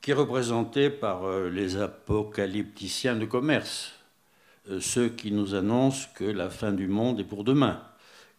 [0.00, 3.92] qui est représentée par les apocalypticiens de commerce,
[4.80, 7.80] ceux qui nous annoncent que la fin du monde est pour demain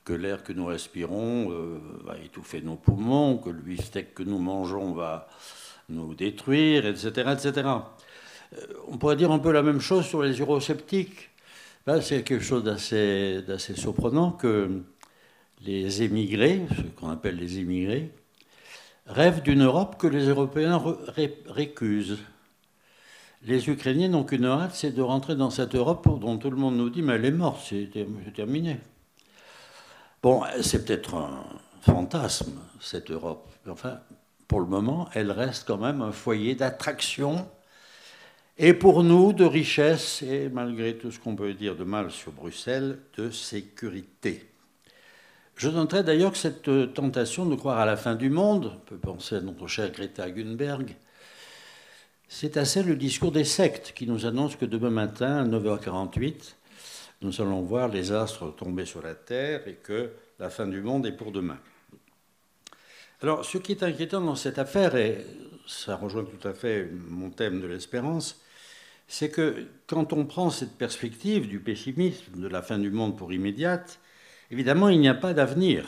[0.04, 4.40] que l'air que nous respirons euh, va étouffer nos poumons, que le bifteck que nous
[4.40, 5.28] mangeons va
[5.90, 7.34] nous détruire, etc.
[7.34, 7.70] etc.
[8.54, 11.30] Euh, on pourrait dire un peu la même chose sur les eurosceptiques.
[12.02, 13.44] c'est quelque chose d'assez,
[13.76, 14.82] surprenant que
[15.64, 18.12] les émigrés, ce qu'on appelle les émigrés,
[19.06, 20.82] rêvent d'une Europe que les Européens
[21.48, 22.20] récusent.
[23.44, 26.78] Les Ukrainiens n'ont qu'une hâte, c'est de rentrer dans cette Europe dont tout le monde
[26.78, 27.90] nous dit mais elle est morte, c'est
[28.34, 28.80] terminé.
[30.23, 31.43] Bon, c'est peut-être un
[31.81, 33.49] fantasme, cette Europe.
[33.67, 34.01] Enfin,
[34.47, 37.49] pour le moment, elle reste quand même un foyer d'attraction
[38.60, 42.31] et pour nous de richesse et malgré tout ce qu'on peut dire de mal sur
[42.34, 44.47] Bruxelles, de sécurité.
[45.55, 48.97] Je noterai d'ailleurs que cette tentation de croire à la fin du monde, on peut
[48.97, 50.95] penser à notre cher Greta Thunberg,
[52.27, 56.53] c'est assez le discours des sectes qui nous annonce que demain matin, à 9h48,
[57.21, 61.05] nous allons voir les astres tomber sur la Terre et que la fin du monde
[61.05, 61.60] est pour demain.
[63.21, 65.23] Alors, ce qui est inquiétant dans cette affaire, et
[65.67, 68.41] ça rejoint tout à fait mon thème de l'espérance,
[69.07, 73.31] c'est que quand on prend cette perspective du pessimisme, de la fin du monde pour
[73.31, 73.99] immédiate,
[74.49, 75.86] évidemment, il n'y a pas d'avenir.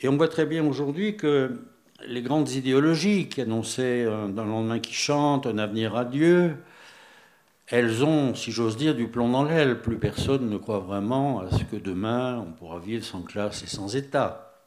[0.00, 1.60] Et on voit très bien aujourd'hui que
[2.06, 6.56] les grandes idéologies qui annonçaient un lendemain qui chante, un avenir radieux,
[7.72, 9.80] elles ont, si j'ose dire, du plomb dans l'aile.
[9.80, 13.66] Plus personne ne croit vraiment à ce que demain on pourra vivre sans classe et
[13.66, 14.60] sans État.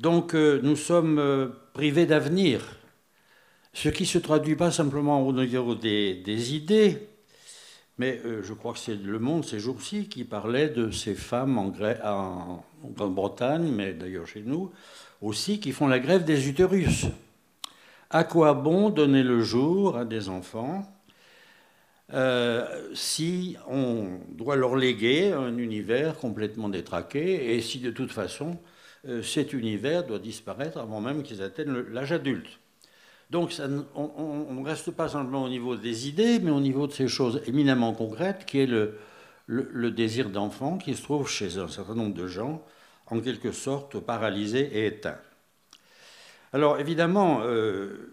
[0.00, 2.60] Donc euh, nous sommes euh, privés d'avenir,
[3.72, 7.06] ce qui se traduit pas simplement au niveau des, idées,
[7.98, 11.56] mais euh, je crois que c'est Le Monde ces jours-ci qui parlait de ces femmes
[11.56, 14.72] en, en Grande-Bretagne, mais d'ailleurs chez nous
[15.20, 17.06] aussi, qui font la grève des utérus.
[18.10, 20.84] À quoi bon donner le jour à des enfants
[22.12, 28.58] euh, si on doit leur léguer un univers complètement détraqué et si de toute façon
[29.08, 32.58] euh, cet univers doit disparaître avant même qu'ils atteignent l'âge adulte.
[33.30, 33.54] Donc
[33.94, 37.40] on ne reste pas simplement au niveau des idées, mais au niveau de ces choses
[37.46, 38.66] éminemment concrètes, qui est
[39.46, 42.62] le, désir d'enfant qui se trouve chez un certain nombre de gens,
[43.06, 45.16] en quelque sorte paralysé et éteint.
[46.52, 48.12] Alors évidemment, euh,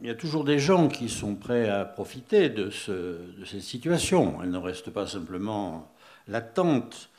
[0.00, 4.38] il y a toujours des gens qui sont prêts à profiter de, cette situation.
[4.42, 5.92] Elle ne reste pas simplement
[6.28, 7.10] latente.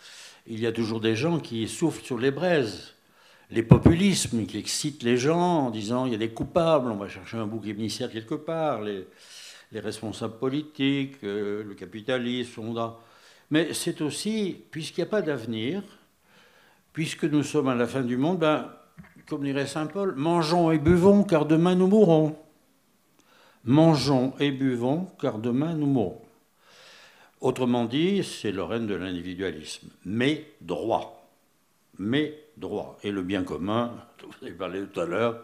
[0.47, 2.95] Il y a toujours des gens qui soufflent sur les braises
[3.51, 7.07] les populismes qui excitent les gens en disant il y a des coupables, on va
[7.07, 9.07] chercher un bouc émissaire quelque part, les,
[9.73, 12.93] responsables politiques, euh, le capitalisme, on
[13.51, 15.83] Mais c'est aussi, puisqu'il n'y a pas d'avenir,
[16.93, 18.71] puisque nous sommes à la fin du monde, ben,
[19.27, 22.37] comme dirait Saint Paul, mangeons et buvons car demain nous mourrons.
[23.65, 26.21] Mangeons et buvons car demain nous mourrons.
[27.41, 31.27] Autrement dit, c'est le règne de l'individualisme, mais droit.
[31.97, 32.97] Mais droit.
[33.03, 35.41] Et le bien commun, vous avez parlé tout à l'heure,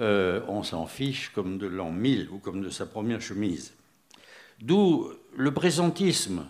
[0.00, 3.74] euh, on s'en fiche comme de l'an 1000 ou comme de sa première chemise.
[4.60, 6.46] D'où le présentisme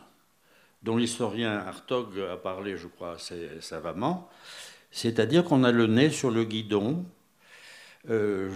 [0.83, 4.29] dont l'historien Hartog a parlé, je crois, assez savamment,
[4.91, 7.05] c'est-à-dire qu'on a le nez sur le guidon.
[8.11, 8.51] Euh,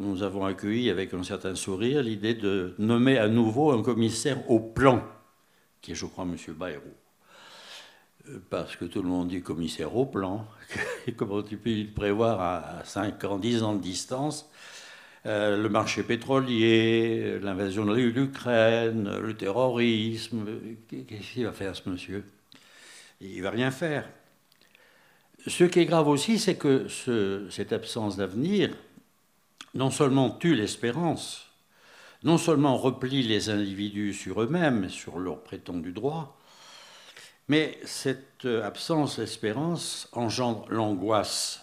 [0.00, 4.60] nous avons accueilli avec un certain sourire l'idée de nommer à nouveau un commissaire au
[4.60, 5.04] plan,
[5.82, 6.36] qui est, je crois, M.
[6.54, 6.94] Bayrou
[8.50, 10.46] parce que tout le monde dit commissaire au plan,
[11.16, 14.50] comment tu peux le prévoir à 5 ans, 10 ans de distance
[15.26, 20.46] euh, le marché pétrolier, l'invasion de l'Ukraine, le terrorisme.
[20.88, 22.24] Qu'est-ce qu'il va faire ce monsieur?
[23.20, 24.08] Il va rien faire.
[25.48, 26.88] Ce qui est grave aussi, c'est que
[27.50, 28.70] cette absence d'avenir
[29.74, 31.46] non seulement tue l'espérance,
[32.24, 36.36] non seulement replie les individus sur eux-mêmes, sur leur prétendu droit,
[37.46, 41.60] mais cette absence d'espérance engendre l'angoisse.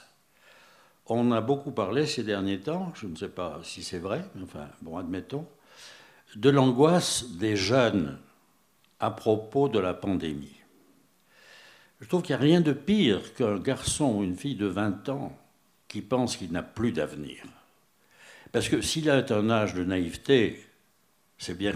[1.08, 4.70] On a beaucoup parlé ces derniers temps, je ne sais pas si c'est vrai, enfin,
[4.82, 5.46] bon, admettons,
[6.38, 8.18] de l'angoisse des jeunes
[9.02, 10.63] à propos de la pandémie.
[12.04, 15.08] Je trouve qu'il n'y a rien de pire qu'un garçon ou une fille de 20
[15.08, 15.32] ans
[15.88, 17.38] qui pense qu'il n'a plus d'avenir.
[18.52, 20.62] Parce que s'il a un âge de naïveté,
[21.38, 21.72] c'est bien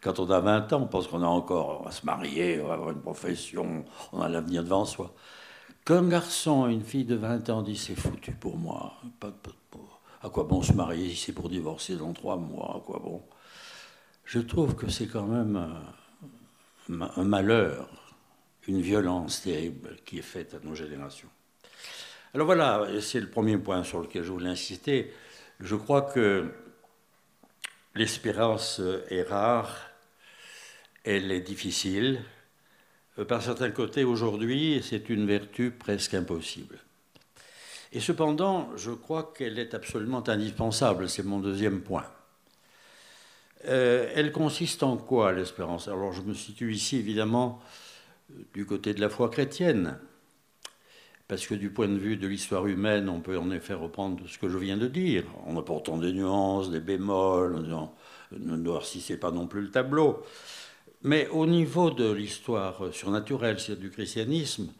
[0.00, 2.68] quand on a 20 ans, on pense qu'on a encore, on va se marier, on
[2.68, 5.14] va avoir une profession, on a l'avenir devant soi.
[5.84, 8.94] Qu'un garçon, une fille de 20 ans dit c'est foutu pour moi,
[10.22, 13.22] à quoi bon se marier si c'est pour divorcer dans trois mois, à quoi bon?
[14.24, 15.62] Je trouve que c'est quand même
[16.88, 18.07] un malheur,
[18.68, 21.28] une violence terrible qui est faite à nos générations.
[22.34, 25.12] Alors voilà, c'est le premier point sur lequel je voulais insister.
[25.58, 26.52] Je crois que
[27.94, 29.88] l'espérance est rare
[31.08, 32.20] elle est difficile.
[33.18, 36.78] Euh, par certains côtés, aujourd'hui, c'est une vertu presque impossible.
[37.92, 42.04] Et cependant, je crois qu'elle est absolument indispensable, c'est mon deuxième point.
[43.64, 45.88] Euh, elle consiste en quoi l'espérance?
[45.88, 47.60] Alors je me situe ici évidemment
[48.54, 49.98] du côté de la foi chrétienne,
[51.28, 54.38] parce que du point de vue de l'histoire humaine, on peut en effet reprendre ce
[54.38, 57.64] que je viens de dire, en apportant des nuances, des bémols,
[58.32, 60.22] ne noircissez pas non plus le tableau.
[61.02, 64.72] Mais au niveau de l'histoire surnaturelle, c'est du christianisme,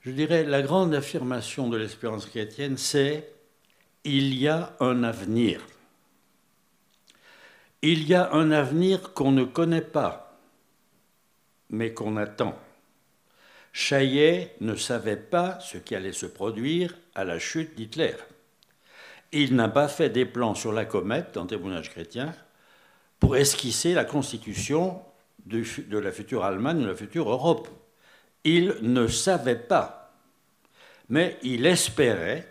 [0.00, 3.32] je dirais la grande affirmation de l'espérance chrétienne, c'est
[4.04, 5.60] il y a un avenir.
[7.80, 10.38] Il y a un avenir qu'on ne connaît pas,
[11.70, 12.58] mais qu'on attend.
[13.76, 18.14] Chaillet ne savait pas ce qui allait se produire à la chute d'Hitler.
[19.32, 22.32] Il n'a pas fait des plans sur la comète, dans témoignage chrétien,
[23.18, 25.02] pour esquisser la constitution
[25.46, 27.66] de, la future Allemagne, de la future Europe.
[28.44, 30.14] Il ne savait pas,
[31.08, 32.46] mais il espérait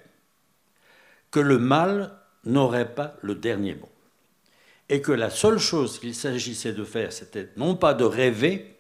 [1.32, 3.90] que le mal n'aurait pas le dernier mot.
[4.90, 8.76] Et que la seule chose qu'il s'agissait de faire, c'était non pas de rêver,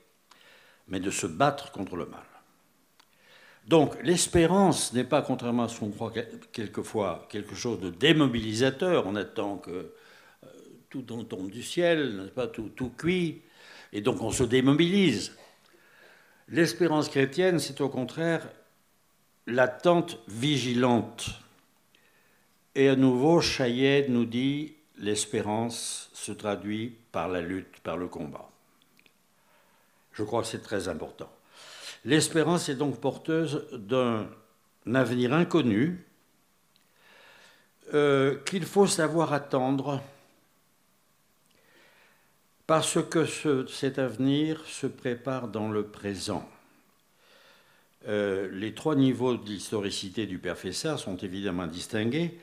[0.90, 2.24] mais de se battre contre le mal.
[3.68, 6.12] Donc l'espérance n'est pas, contrairement à ce qu'on croit
[6.52, 9.08] quelquefois, quelque chose de démobilisateur.
[9.08, 10.48] On attend que euh,
[10.90, 13.42] tout tombe du ciel, pas tout, tout cuit.
[13.94, 15.36] Et donc on se démobilise.
[16.50, 18.50] L'espérance chrétienne, c'est au contraire
[19.48, 21.30] l'attente vigilante.
[22.76, 28.50] Et à nouveau, Chaillet nous dit l'espérance se traduit par la lutte, par le combat.
[30.12, 31.32] Je crois que c'est très important.
[32.06, 34.28] L'espérance est donc porteuse d'un
[34.94, 36.06] avenir inconnu
[37.94, 40.02] euh, qu'il faut savoir attendre
[42.68, 43.26] parce que
[43.68, 46.50] cet avenir se prépare dans le présent.
[48.08, 52.38] Euh, les trois niveaux d'historicité du père Fessard sont évidemment distingués,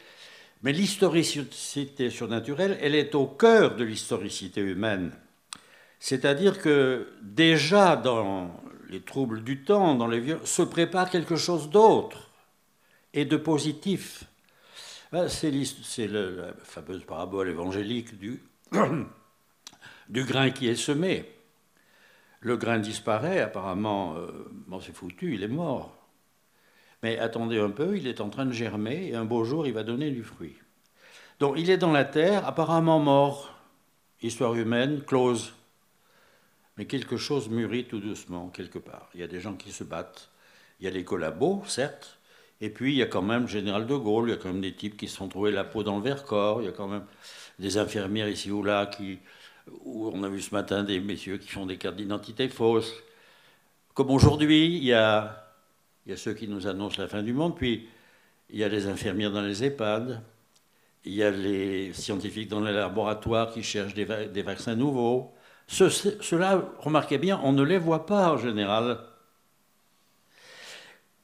[0.63, 5.13] Mais l'historicité surnaturelle, elle est au cœur de l'historicité humaine.
[5.99, 8.51] C'est-à-dire que déjà dans
[8.91, 12.31] les troubles du temps, dans les vieux, se prépare quelque chose d'autre
[13.15, 14.25] et de positif.
[15.13, 18.43] Ben, c'est la fameuse parabole évangélique du,
[20.25, 21.25] grain qui est semé.
[22.41, 25.97] Le grain disparaît, apparemment, euh, c'est foutu, il est mort.
[27.03, 29.73] Mais attendez un peu, il est en train de germer et un beau jour, il
[29.73, 30.57] va donner du fruit.
[31.39, 33.55] Donc il est dans la terre, apparemment mort.
[34.23, 35.55] Histoire humaine, close.
[36.81, 39.11] Mais quelque chose mûrit tout doucement, quelque part.
[39.13, 40.31] Il y a des gens qui se battent.
[40.81, 42.19] Il y a les collabos, certes.
[42.63, 44.63] Et puis il y a quand même général de Gaulle, il y a quand même
[44.63, 46.63] des types qui se sont trouvés la peau dans le verre-corps.
[46.63, 47.05] Il y a quand même
[47.59, 49.19] des infirmières ici ou là qui.
[49.85, 52.95] Où on a vu ce matin des messieurs qui font des cartes d'identité fausses.
[53.93, 55.53] Comme aujourd'hui, il y a
[56.07, 57.91] il y a ceux qui nous annoncent la fin du monde, puis
[58.49, 60.23] il y a les infirmières dans les EHPAD,
[61.05, 64.07] il y a les scientifiques dans les laboratoires qui cherchent des,
[64.43, 65.35] vaccins nouveaux.
[65.71, 68.99] Ceux-là, remarquez bien, on ne les voit pas en général,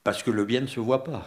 [0.05, 1.27] parce que le bien ne se voit pas.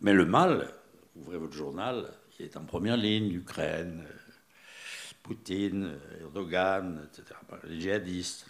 [0.00, 0.72] Mais le mal,
[1.14, 4.02] ouvrez votre journal, il est en première ligne, l'Ukraine,
[5.22, 8.46] Poutine, Erdogan, etc., les djihadistes.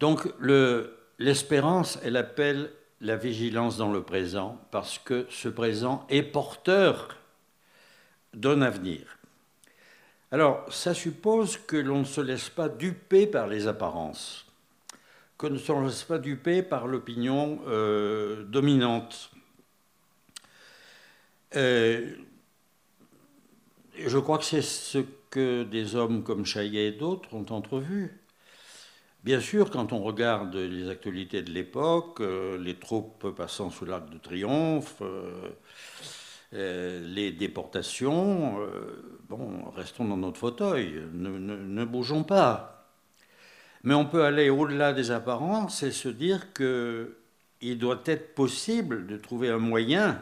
[0.00, 0.26] Donc
[1.18, 2.72] l'espérance, elle appelle
[3.02, 7.16] la vigilance dans le présent parce que ce présent est porteur
[8.32, 9.17] d'un avenir.
[10.30, 14.44] Alors, ça suppose que l'on ne se laisse pas duper par les apparences,
[15.38, 19.30] que ne se laisse pas duper par l'opinion euh, dominante.
[21.56, 22.14] Euh,
[23.96, 24.98] je crois que c'est ce
[25.30, 28.20] que des hommes comme Chaillet et d'autres ont entrevu.
[29.24, 34.10] Bien sûr, quand on regarde les actualités de l'époque, euh, les troupes passant sous l'arc
[34.10, 35.02] de triomphe,
[36.54, 38.58] euh, euh, les déportations,
[39.28, 42.86] bon, restons dans notre fauteuil, ne, bougeons pas.
[43.84, 49.16] Mais on peut aller au-delà des apparences et se dire qu'il doit être possible de
[49.16, 50.20] trouver un moyen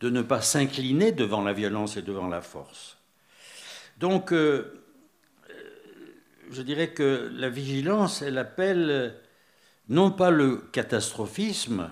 [0.00, 2.98] de ne pas s'incliner devant la violence et devant la force.
[3.98, 4.62] Donc, je
[6.62, 9.14] dirais que la vigilance, elle appelle
[9.88, 11.90] non pas le catastrophisme,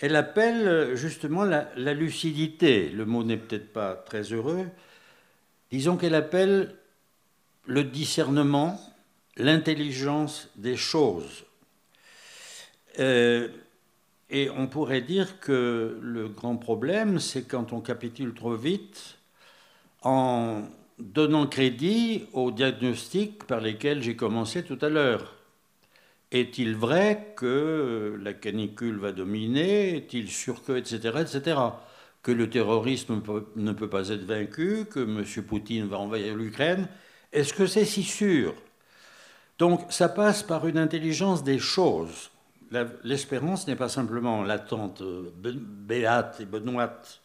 [0.00, 2.88] elle appelle justement la, lucidité.
[2.88, 4.66] Le mot n'est peut-être pas très heureux.
[5.70, 6.74] Disons qu'elle appelle
[7.66, 8.80] le discernement,
[9.36, 11.44] l'intelligence des choses.
[12.98, 13.48] Euh,
[14.30, 19.18] et on pourrait dire que le grand problème, c'est quand on capitule trop vite
[20.02, 20.62] en
[20.98, 25.39] donnant crédit aux diagnostics par lesquels j'ai commencé tout à l'heure.
[26.32, 29.96] Est-il vrai que la canicule va dominer?
[29.96, 31.60] Est-il sûr que, etc., etc.
[32.22, 33.20] Que le terrorisme
[33.56, 35.24] ne peut pas être vaincu Que M.
[35.44, 36.88] Poutine va envahir l'Ukraine
[37.32, 38.54] Est-ce que c'est si sûr?
[39.58, 42.30] Donc ça passe par une intelligence des choses.
[43.02, 47.20] L'espérance n'est pas simplement l'attente béate et benoîte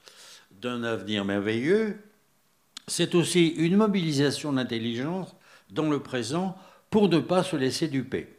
[0.62, 1.98] d'un avenir merveilleux,
[2.88, 5.36] c'est aussi une mobilisation d'intelligence
[5.70, 6.58] dans le présent
[6.90, 8.35] pour ne pas se laisser duper.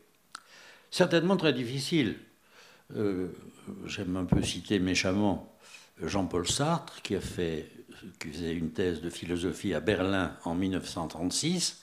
[0.97, 2.17] Certainement très difficile.
[2.97, 3.29] Euh,
[3.85, 5.55] j'aime un peu citer méchamment
[6.01, 7.71] Jean-Paul Sartre, qui, a fait,
[8.19, 11.83] faisait une thèse de philosophie à Berlin en 1936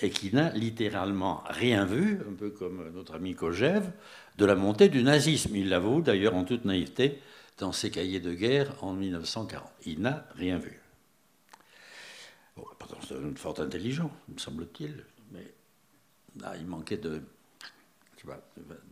[0.00, 3.92] et qui n'a littéralement rien vu, un peu comme notre ami Kojève,
[4.38, 5.54] de la montée du nazisme.
[5.54, 7.20] Il l'avoue d'ailleurs en toute naïveté
[7.58, 9.70] dans ses cahiers de guerre en 1940.
[9.84, 10.80] Il n'a rien vu.
[12.56, 12.64] Bon,
[13.06, 15.52] c'est une forte intelligent, me semble-t-il, mais
[16.58, 17.20] il manquait de,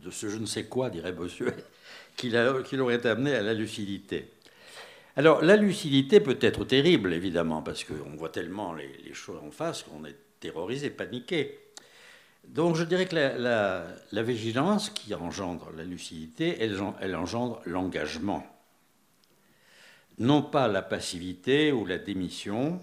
[0.03, 1.55] de ce je ne sais quoi, dirait Bossuet,
[2.15, 4.31] qui l'aurait amené à la lucidité.
[5.15, 9.83] Alors, la lucidité peut être terrible, évidemment, parce qu'on voit tellement les, choses en face
[9.83, 11.59] qu'on est terrorisé, paniqué.
[12.47, 18.45] Donc, je dirais que la, la, vigilance qui engendre la lucidité, elle engendre l'engagement.
[20.17, 22.79] Non pas la passivité ou la démission,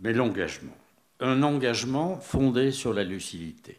[0.00, 0.76] mais l'engagement.
[1.20, 3.78] Un engagement fondé sur la lucidité.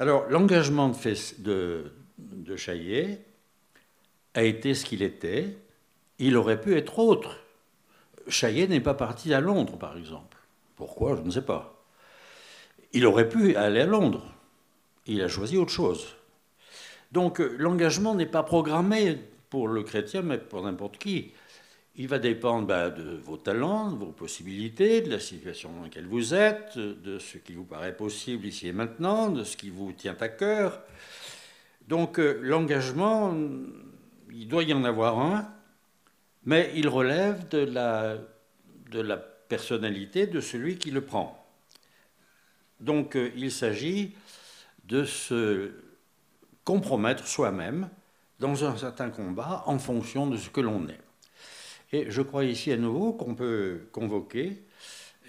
[0.00, 0.92] Alors, l'engagement
[1.38, 3.24] de, de, Chaillet
[4.34, 5.56] a été ce qu'il était.
[6.18, 7.36] Il aurait pu être autre.
[8.28, 10.38] Chaillet n'est pas parti à Londres, par exemple.
[10.76, 11.16] Pourquoi?
[11.16, 11.82] Je ne sais pas.
[12.92, 14.24] Il aurait pu aller à Londres.
[15.06, 16.14] Il a choisi autre chose.
[17.10, 19.18] Donc l'engagement n'est pas programmé
[19.50, 21.32] pour le chrétien, mais pour n'importe qui.
[21.98, 26.06] Il va dépendre bah, de vos talents, de vos possibilités, de la situation dans laquelle
[26.06, 29.92] vous êtes, de ce qui vous paraît possible ici et maintenant, de ce qui vous
[29.92, 30.80] tient à cœur.
[31.88, 33.36] Donc euh, l'engagement,
[34.32, 35.52] il doit y en avoir un,
[36.44, 38.18] mais il relève de la
[38.90, 41.46] de la personnalité de celui qui le prend.
[42.80, 44.14] Donc euh, il s'agit
[44.84, 45.72] de se
[46.64, 47.88] compromettre soi-même
[48.38, 51.07] dans un certain combat en fonction de ce que l'on est.
[51.92, 54.62] Et je crois ici à nouveau qu'on peut convoquer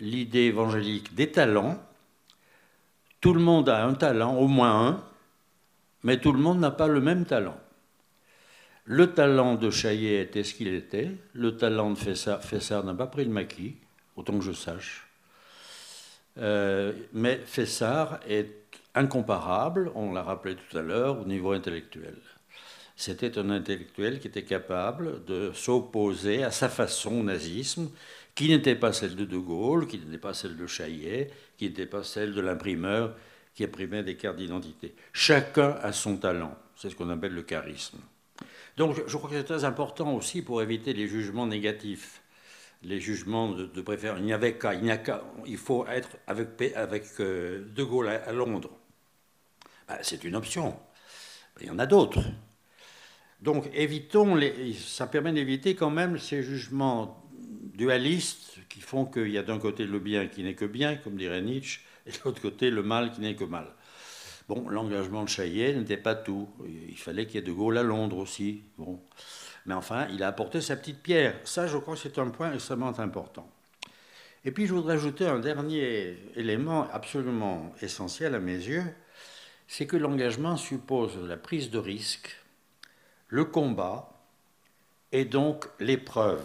[0.01, 1.82] l'idée évangélique des talents.
[3.22, 5.03] Tout le monde a un talent, au moins un,
[6.03, 7.57] mais tout le monde n'a pas le même talent.
[8.86, 13.24] Le talent de Chaillet était ce qu'il était, le talent de Fessard, n'a pas pris
[13.24, 13.76] le maquis,
[14.16, 15.07] autant que je sache.
[16.38, 18.51] Euh, mais Fessard est
[18.95, 22.16] incomparable, on l'a rappelé tout à l'heure, au niveau intellectuel.
[23.00, 27.89] C'était un intellectuel qui était capable de s'opposer à sa façon au nazisme,
[28.36, 31.86] qui n'était pas celle de De Gaulle, qui n'était pas celle de Chaillet, qui n'était
[31.86, 33.16] pas celle de l'imprimeur
[33.56, 34.93] qui imprimait des cartes d'identité.
[35.14, 38.00] Chacun a son talent, c'est ce qu'on appelle le charisme.
[38.76, 42.22] Donc je crois que c'est très important aussi pour éviter les jugements négatifs
[42.84, 44.20] les jugements de, préférence.
[44.20, 45.00] Il n'y avait qu'à, il,
[45.45, 48.72] il faut être avec, avec euh, De Gaulle à, Londres.
[49.88, 50.78] Ben, c'est une option.
[51.62, 52.22] Il y en a d'autres.
[53.42, 54.40] Donc évitons,
[54.78, 57.24] ça permet d'éviter quand même ces jugements
[57.74, 61.16] dualistes qui font qu'il y a d'un côté le bien qui n'est que bien, comme
[61.16, 63.68] dirait Nietzsche, et de l'autre côté le mal qui n'est que mal.
[64.50, 66.50] Bon, l'engagement de Chaillet n'était pas tout.
[66.68, 68.64] Il fallait qu'il y ait De Gaulle à Londres aussi.
[68.78, 69.00] Bon.
[69.66, 71.40] Mais enfin, il a apporté sa petite pierre.
[71.44, 73.50] Ça, je crois c'est un point extrêmement important.
[74.46, 78.84] Et puis, je voudrais ajouter un dernier élément absolument essentiel à mes yeux,
[79.68, 82.36] c'est que l'engagement suppose la prise de risque,
[83.30, 84.10] le combat
[85.12, 86.44] et donc l'épreuve.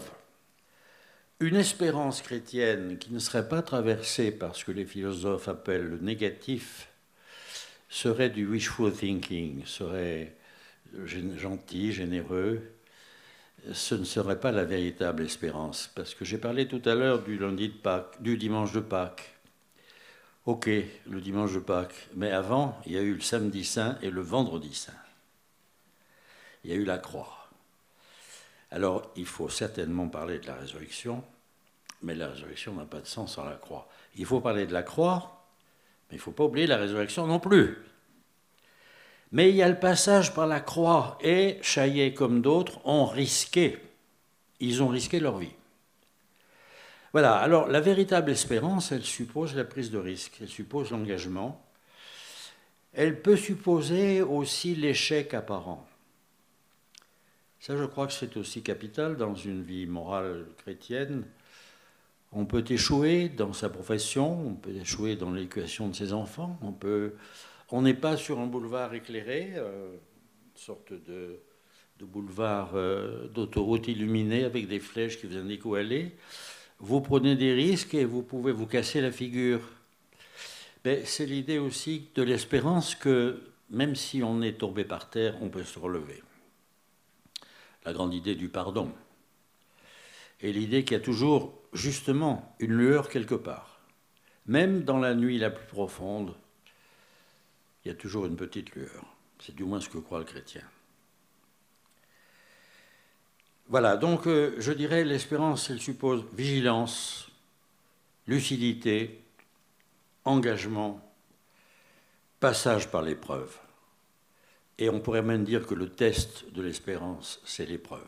[1.39, 5.99] Une espérance chrétienne qui ne serait pas traversée par ce que les philosophes appellent le
[5.99, 6.87] négatif
[7.89, 10.35] serait du wishful thinking, serait
[11.37, 12.61] gentil, généreux,
[13.73, 15.91] ce ne serait pas la véritable espérance.
[15.95, 19.35] Parce que j'ai parlé tout à l'heure du lundi de Pâques, du dimanche de Pâques.
[20.45, 22.07] Ok, le dimanche de Pâques.
[22.15, 24.93] Mais avant, il y a eu le samedi saint et le vendredi saint.
[26.65, 27.47] Il y a eu la croix.
[28.71, 31.23] Alors, il faut certainement parler de la résurrection,
[32.01, 33.87] mais la résurrection n'a pas de sens sans la croix.
[34.15, 35.45] Il faut parler de la croix,
[36.09, 37.77] mais il ne faut pas oublier la résurrection non plus.
[39.31, 43.77] Mais il y a le passage par la croix et Chaillet comme d'autres ont risqué.
[44.59, 45.53] Ils ont risqué leur vie.
[47.11, 51.63] Voilà, alors la véritable espérance, elle suppose la prise de risque, elle suppose l'engagement.
[52.91, 55.85] Elle peut supposer aussi l'échec apparent.
[57.65, 61.23] Ça, je crois que c'est aussi capital dans une vie morale chrétienne.
[62.31, 66.59] On peut échouer dans sa profession, on peut échouer dans l'éducation de ses enfants,
[67.71, 71.39] on n'est pas sur un boulevard éclairé, euh, une sorte de,
[72.01, 76.11] boulevard euh, d'autoroute illuminée avec des flèches qui vous indiquent où aller.
[76.77, 79.61] Vous prenez des risques et vous pouvez vous casser la figure.
[80.83, 83.41] c'est l'idée aussi de l'espérance que
[83.71, 86.21] même si on est tombé par terre, on peut se relever.
[87.85, 88.91] La grande idée du pardon.
[90.41, 93.79] Et l'idée qu'il y a toujours justement une lueur quelque part.
[94.47, 96.35] Même dans la nuit la plus profonde,
[97.83, 99.05] il y a toujours une petite lueur.
[99.39, 100.63] C'est du moins ce que croit le chrétien.
[103.67, 107.31] Voilà, donc euh, je dirais l'espérance, elle suppose vigilance,
[108.27, 109.23] lucidité,
[110.23, 111.01] engagement,
[112.39, 113.57] passage par l'épreuve.
[114.77, 118.07] Et on pourrait même dire que le test de l'espérance, c'est l'épreuve.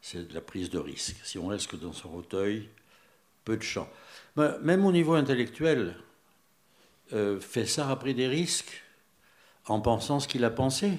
[0.00, 1.16] C'est la prise de risque.
[1.24, 2.68] Si on reste dans son fauteuil,
[3.44, 3.88] peu de champ.
[4.36, 5.96] Même au niveau intellectuel,
[7.12, 8.82] euh, Fessard a pris des risques
[9.66, 10.92] en pensant ce qu'il a pensé.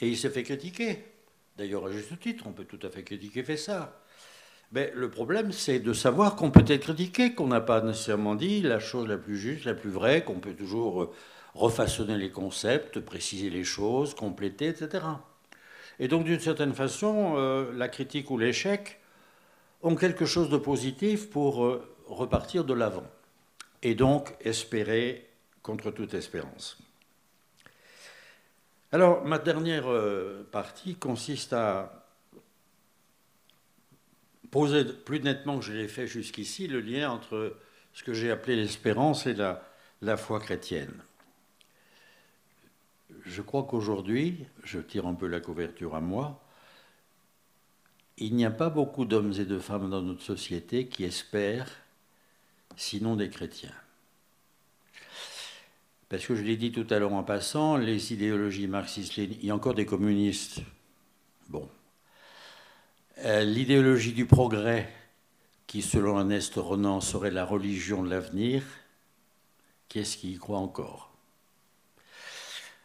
[0.00, 1.04] Et il s'est fait critiquer.
[1.56, 3.90] D'ailleurs, à juste titre, on peut tout à fait critiquer Fessard.
[4.72, 8.62] Mais le problème, c'est de savoir qu'on peut être critiqué, qu'on n'a pas nécessairement dit
[8.62, 11.12] la chose la plus juste, la plus vraie, qu'on peut toujours euh,
[11.54, 15.04] refaçonner les concepts, préciser les choses, compléter, etc.
[15.98, 19.00] Et donc, d'une certaine façon, euh, la critique ou l'échec
[19.82, 23.06] ont quelque chose de positif pour repartir de l'avant.
[23.82, 25.28] Et donc, espérer
[25.62, 26.78] contre toute espérance.
[28.92, 32.06] Alors, ma dernière euh, partie consiste à
[34.50, 37.56] poser plus nettement que je l'ai fait jusqu'ici le lien entre
[37.92, 40.92] ce que j'ai appelé l'espérance et la foi chrétienne.
[43.30, 46.42] Je crois qu'aujourd'hui, je tire un peu la couverture à moi,
[48.18, 51.70] il n'y a pas beaucoup d'hommes et de femmes dans notre société qui espèrent,
[52.76, 53.74] sinon des chrétiens.
[56.08, 59.50] Parce que je l'ai dit tout à l'heure en passant, les idéologies marxistes, il y
[59.52, 60.62] a encore des communistes.
[61.48, 61.68] Bon.
[63.18, 64.92] Euh, l'idéologie du progrès
[65.68, 68.64] qui, selon Ernest Renan, serait la religion de l'avenir,
[69.88, 71.09] qu'est-ce qui y croit encore?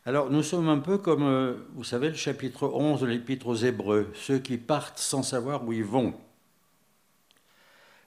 [0.08, 3.56] Alors, nous sommes un peu comme, euh, vous savez, le chapitre 11 de l'Épître aux
[3.56, 6.14] Hébreux, ceux qui partent sans savoir où ils vont.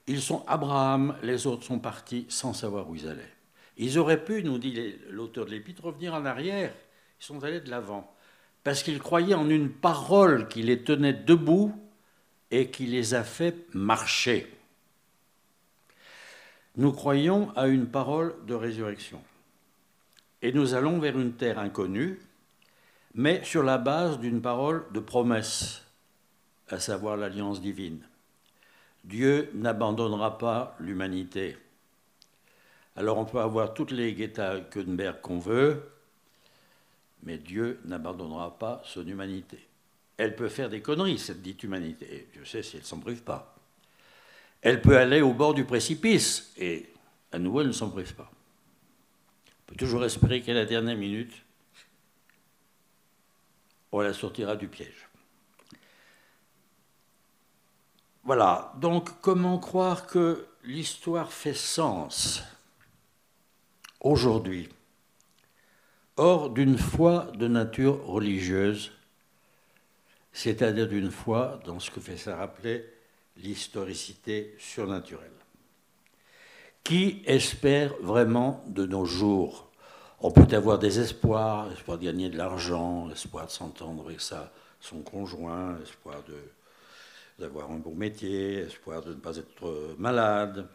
[0.06, 3.34] Ils sont Abraham, les autres sont partis sans savoir où ils allaient.
[3.78, 6.72] Ils auraient pu, nous dit l'auteur de l'Épître, revenir en arrière.
[7.20, 8.14] Ils sont allés de l'avant.
[8.62, 11.74] Parce qu'ils croyaient en une parole qui les tenait debout
[12.52, 14.46] et qui les a fait marcher.
[16.76, 19.20] Nous croyons à une parole de résurrection.
[20.42, 22.20] Et nous allons vers une terre inconnue,
[23.14, 25.82] mais sur la base d'une parole de promesse,
[26.68, 28.00] à savoir l'alliance divine.
[29.04, 31.56] Dieu n'abandonnera pas l'humanité.
[32.96, 35.82] Alors on peut avoir toutes les Greta Thunberg qu'on veut,
[37.22, 39.58] mais Dieu n'abandonnera pas son humanité.
[40.16, 42.28] Elle peut faire des conneries, cette dite humanité.
[42.38, 43.56] Je sais si elle ne s'en prive pas.
[44.60, 46.92] Elle peut aller au bord du précipice, et
[47.30, 48.30] à nouveau, elle ne s'en prive pas.
[49.68, 51.44] Peut toujours espérer qu'à la dernière minute,
[53.92, 55.08] on la sortira du piège.
[58.24, 62.42] Voilà, donc comment croire que l'histoire fait sens
[64.00, 64.70] aujourd'hui,
[66.16, 68.92] hors d'une foi de nature religieuse,
[70.32, 72.86] c'est-à-dire d'une foi dans ce que fait ça rappeler
[73.36, 75.37] l'historicité surnaturelle?
[76.88, 79.70] Qui espère vraiment de nos jours
[80.20, 85.02] On peut avoir des espoirs, espoir de gagner de l'argent, espoir de s'entendre avec son
[85.02, 86.22] conjoint, espoir
[87.38, 90.66] d'avoir un bon métier, espoir de ne pas être malade.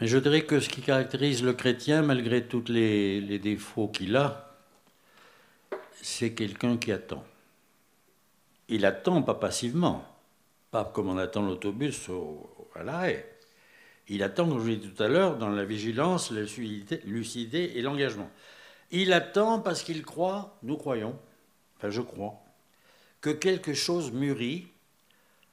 [0.00, 4.14] Mais je dirais que ce qui caractérise le chrétien, malgré tous les, les défauts qu'il
[4.14, 4.56] a,
[6.00, 7.24] c'est quelqu'un qui attend.
[8.68, 10.04] Il attend pas passivement,
[10.70, 12.08] pas comme on attend l'autobus
[12.76, 13.37] à l'arrêt.
[14.08, 18.30] Il attend, comme je tout à l'heure, dans la vigilance, la lucidité et l'engagement.
[18.90, 21.18] Il attend parce qu'il croit, nous croyons,
[21.76, 22.42] enfin je crois,
[23.20, 24.68] que quelque chose mûrit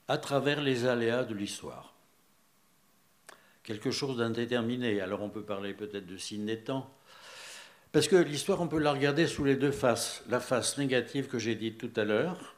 [0.08, 1.94] à travers les aléas de l'histoire.
[3.64, 5.02] Quelque chose d'indéterminé.
[5.02, 6.88] Alors on peut parler peut-être de signe des.
[7.92, 10.24] Parce que l'histoire, on peut la regarder sous les deux faces.
[10.30, 12.56] La face négative que j'ai dite tout à l'heure,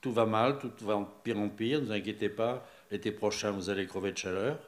[0.00, 3.50] tout va mal, tout va de pire en pire, ne vous inquiétez pas, l'été prochain
[3.50, 4.58] vous allez crever de chaleur.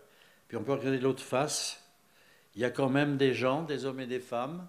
[0.48, 1.84] Puis on peut regarder l'autre face,
[2.54, 4.66] il y a quand même des gens, des hommes et des femmes,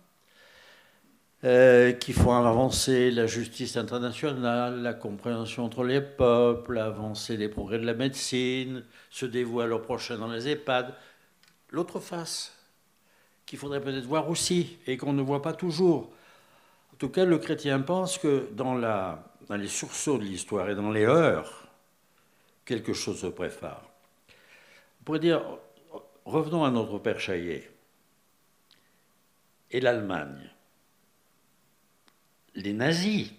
[1.45, 7.79] euh, qui font avancer la justice internationale, la compréhension entre les peuples, avancer les progrès
[7.79, 10.93] de la médecine, se dévouer à leur prochain dans les EHPAD.
[11.69, 12.53] L'autre face,
[13.45, 16.11] qu'il faudrait peut-être voir aussi et qu'on ne voit pas toujours.
[16.93, 20.91] En tout cas, le chrétien pense que dans dans les sursauts de l'histoire et dans
[20.91, 21.67] les heures,
[22.65, 23.81] quelque chose se prépare.
[24.99, 25.41] On pourrait dire,
[26.29, 27.69] revenons à notre père Chaillet
[29.71, 30.49] et l'Allemagne.
[32.55, 33.31] Les nazis,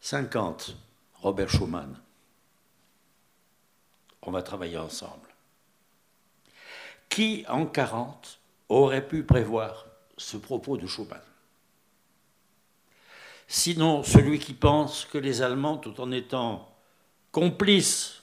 [0.00, 0.76] 50,
[1.14, 2.00] Robert Schuman.
[4.22, 5.28] On va travailler ensemble.
[7.08, 11.20] Qui, en 40, aurait pu prévoir ce propos de Schuman?
[13.48, 16.74] Sinon celui qui pense que les Allemands, tout en étant
[17.32, 18.21] complices,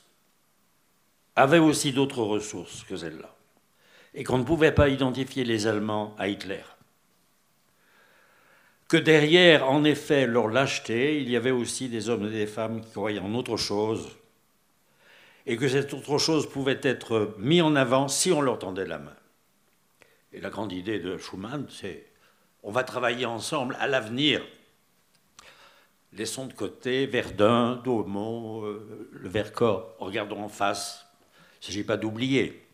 [1.35, 3.33] avaient aussi d'autres ressources que celles-là,
[4.13, 6.63] et qu'on ne pouvait pas identifier les Allemands à Hitler.
[8.87, 12.81] Que derrière, en effet, leur lâcheté, il y avait aussi des hommes et des femmes
[12.81, 14.09] qui croyaient en autre chose,
[15.45, 18.99] et que cette autre chose pouvait être mise en avant si on leur tendait la
[18.99, 19.15] main.
[20.33, 22.05] Et la grande idée de Schuman, c'est
[22.61, 24.41] on va travailler ensemble à l'avenir
[26.13, 29.95] Laissons de côté Verdun, Daumont, euh, le Vercors.
[29.99, 31.05] Regardons en face.
[31.59, 32.65] Il ne s'agit pas d'oublier.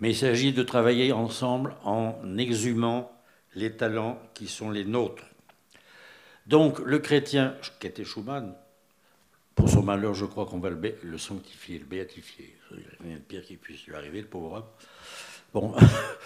[0.00, 3.12] Mais il s'agit de travailler ensemble en exhumant
[3.54, 5.24] les talents qui sont les nôtres.
[6.46, 8.54] Donc le chrétien, qui était Schumann,
[9.54, 12.56] pour son malheur, je crois qu'on va le, sanctifier, le béatifier.
[12.70, 14.64] Il n'y a rien de pire qui puisse lui arriver, le pauvre homme.
[15.52, 15.74] Bon,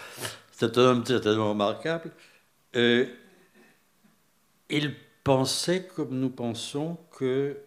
[0.51, 2.11] c'est un homme certainement remarquable.
[2.75, 3.05] Euh,
[4.69, 4.95] il
[5.27, 7.57] Pensez comme nous pensons que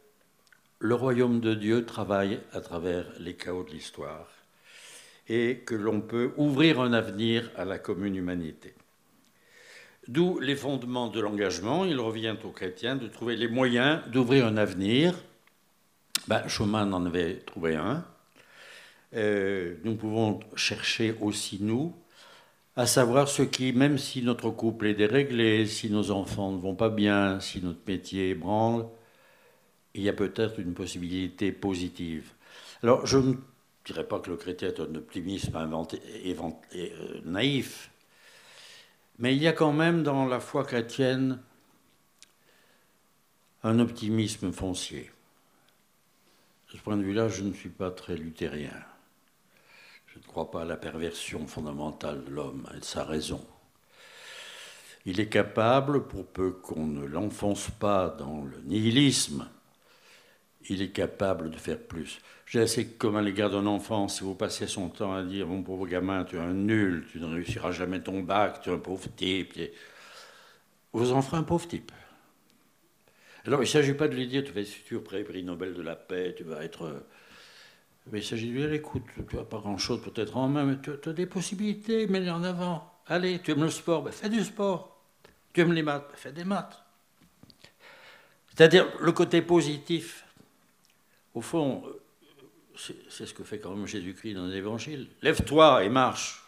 [0.80, 4.26] le royaume de Dieu travaille à travers les chaos de l'histoire
[5.28, 8.74] et que l'on peut ouvrir un avenir à la commune humanité.
[10.08, 11.84] D'où les fondements de l'engagement.
[11.84, 15.14] Il revient aux chrétiens de trouver les moyens d'ouvrir un avenir.
[16.26, 18.02] Ben, Schumann en avait trouvé un.
[19.14, 21.94] Euh, nous pouvons chercher aussi, nous,
[22.74, 26.74] à savoir ce qui, même si notre couple est déréglé, si nos enfants ne vont
[26.74, 28.86] pas bien, si notre métier branle,
[29.94, 32.32] il y a peut-être une possibilité positive.
[32.82, 33.34] Alors, je ne
[33.84, 37.90] dirais pas que le chrétien est un optimisme euh, naïf,
[39.18, 41.40] mais il y a quand même dans la foi chrétienne
[43.62, 45.10] un optimisme foncier.
[46.72, 48.72] De ce point de vue-là, je ne suis pas très luthérien.
[50.06, 53.44] Je ne crois pas à la perversion fondamentale de l'homme et de sa raison.
[55.04, 59.48] Il est capable, pour peu qu'on ne l'enfonce pas dans le nihilisme,
[60.68, 62.20] il est capable de faire plus.
[62.66, 65.86] C'est comme à l'égard d'un enfant, si vous passez son temps à dire Mon pauvre
[65.86, 69.08] gamin, tu es un nul, tu ne réussiras jamais ton bac, tu es un pauvre
[69.14, 69.54] type.
[70.92, 71.92] Vous en ferez un pauvre type.
[73.46, 75.82] Alors, il ne s'agit pas de lui dire Tu vas être futur prix Nobel de
[75.82, 76.82] la paix, tu vas être.
[76.82, 77.06] Euh,
[78.10, 80.76] mais il s'agit de lui dire Écoute, tu n'as pas grand-chose peut-être en main, mais
[80.82, 82.92] tu as des possibilités, mets en avant.
[83.06, 85.00] Allez, tu aimes le sport, ben fais du sport.
[85.52, 86.82] Tu aimes les maths, ben fais des maths.
[88.48, 90.24] C'est-à-dire le côté positif
[91.34, 91.84] au fond,
[92.76, 95.08] c'est ce que fait quand même Jésus-Christ dans l'Évangile.
[95.22, 96.42] Lève-toi et marche.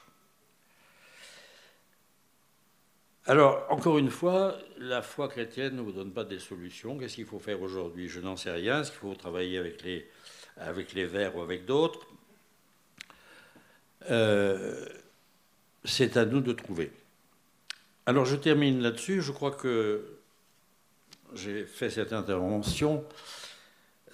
[3.27, 6.99] Alors, encore une fois, la foi chrétienne ne vous donne pas des solutions.
[6.99, 8.09] Qu'est-ce qu'il faut faire aujourd'hui?
[8.09, 8.81] Je n'en sais rien.
[8.81, 10.11] Est-ce qu'il faut travailler avec les,
[10.57, 12.05] avec les verts ou avec d'autres?
[14.11, 14.89] Euh,
[15.85, 16.91] C'est à nous de trouver.
[18.07, 19.23] Alors, je termine là-dessus.
[19.23, 20.19] Je crois que
[21.35, 23.05] j'ai fait cette intervention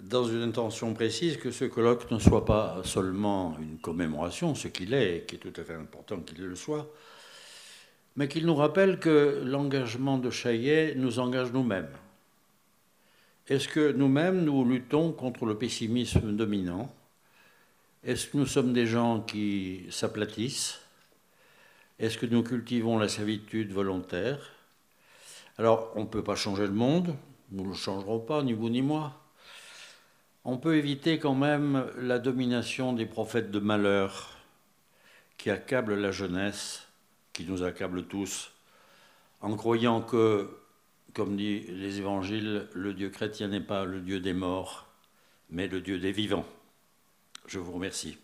[0.01, 4.95] dans une intention précise que ce colloque ne soit pas seulement une commémoration, ce qu'il
[4.95, 6.93] est, et qui est tout à fait important qu'il le soit,
[8.17, 11.91] mais qu'il nous rappelle que l'engagement de Chaillet nous engage nous-mêmes.
[13.49, 16.95] Est-ce que nous-mêmes, nous luttons contre le pessimisme dominant?
[18.05, 20.81] Est-ce que nous sommes des gens qui s'aplatissent?
[21.99, 24.39] Est-ce que nous cultivons la servitude volontaire?
[25.57, 27.17] Alors, on ne peut pas changer le monde,
[27.51, 29.28] nous ne le changerons pas, ni vous ni moi
[30.49, 34.31] on peut éviter quand même la domination des prophètes de malheur
[35.37, 36.89] qui accablent la jeunesse,
[37.35, 38.51] qui nous accablent tous,
[39.43, 40.49] en croyant que,
[41.13, 44.87] comme dit les évangiles, le Dieu chrétien n'est pas le Dieu des morts,
[45.51, 46.47] mais le Dieu des vivants.
[47.47, 48.17] Je vous remercie.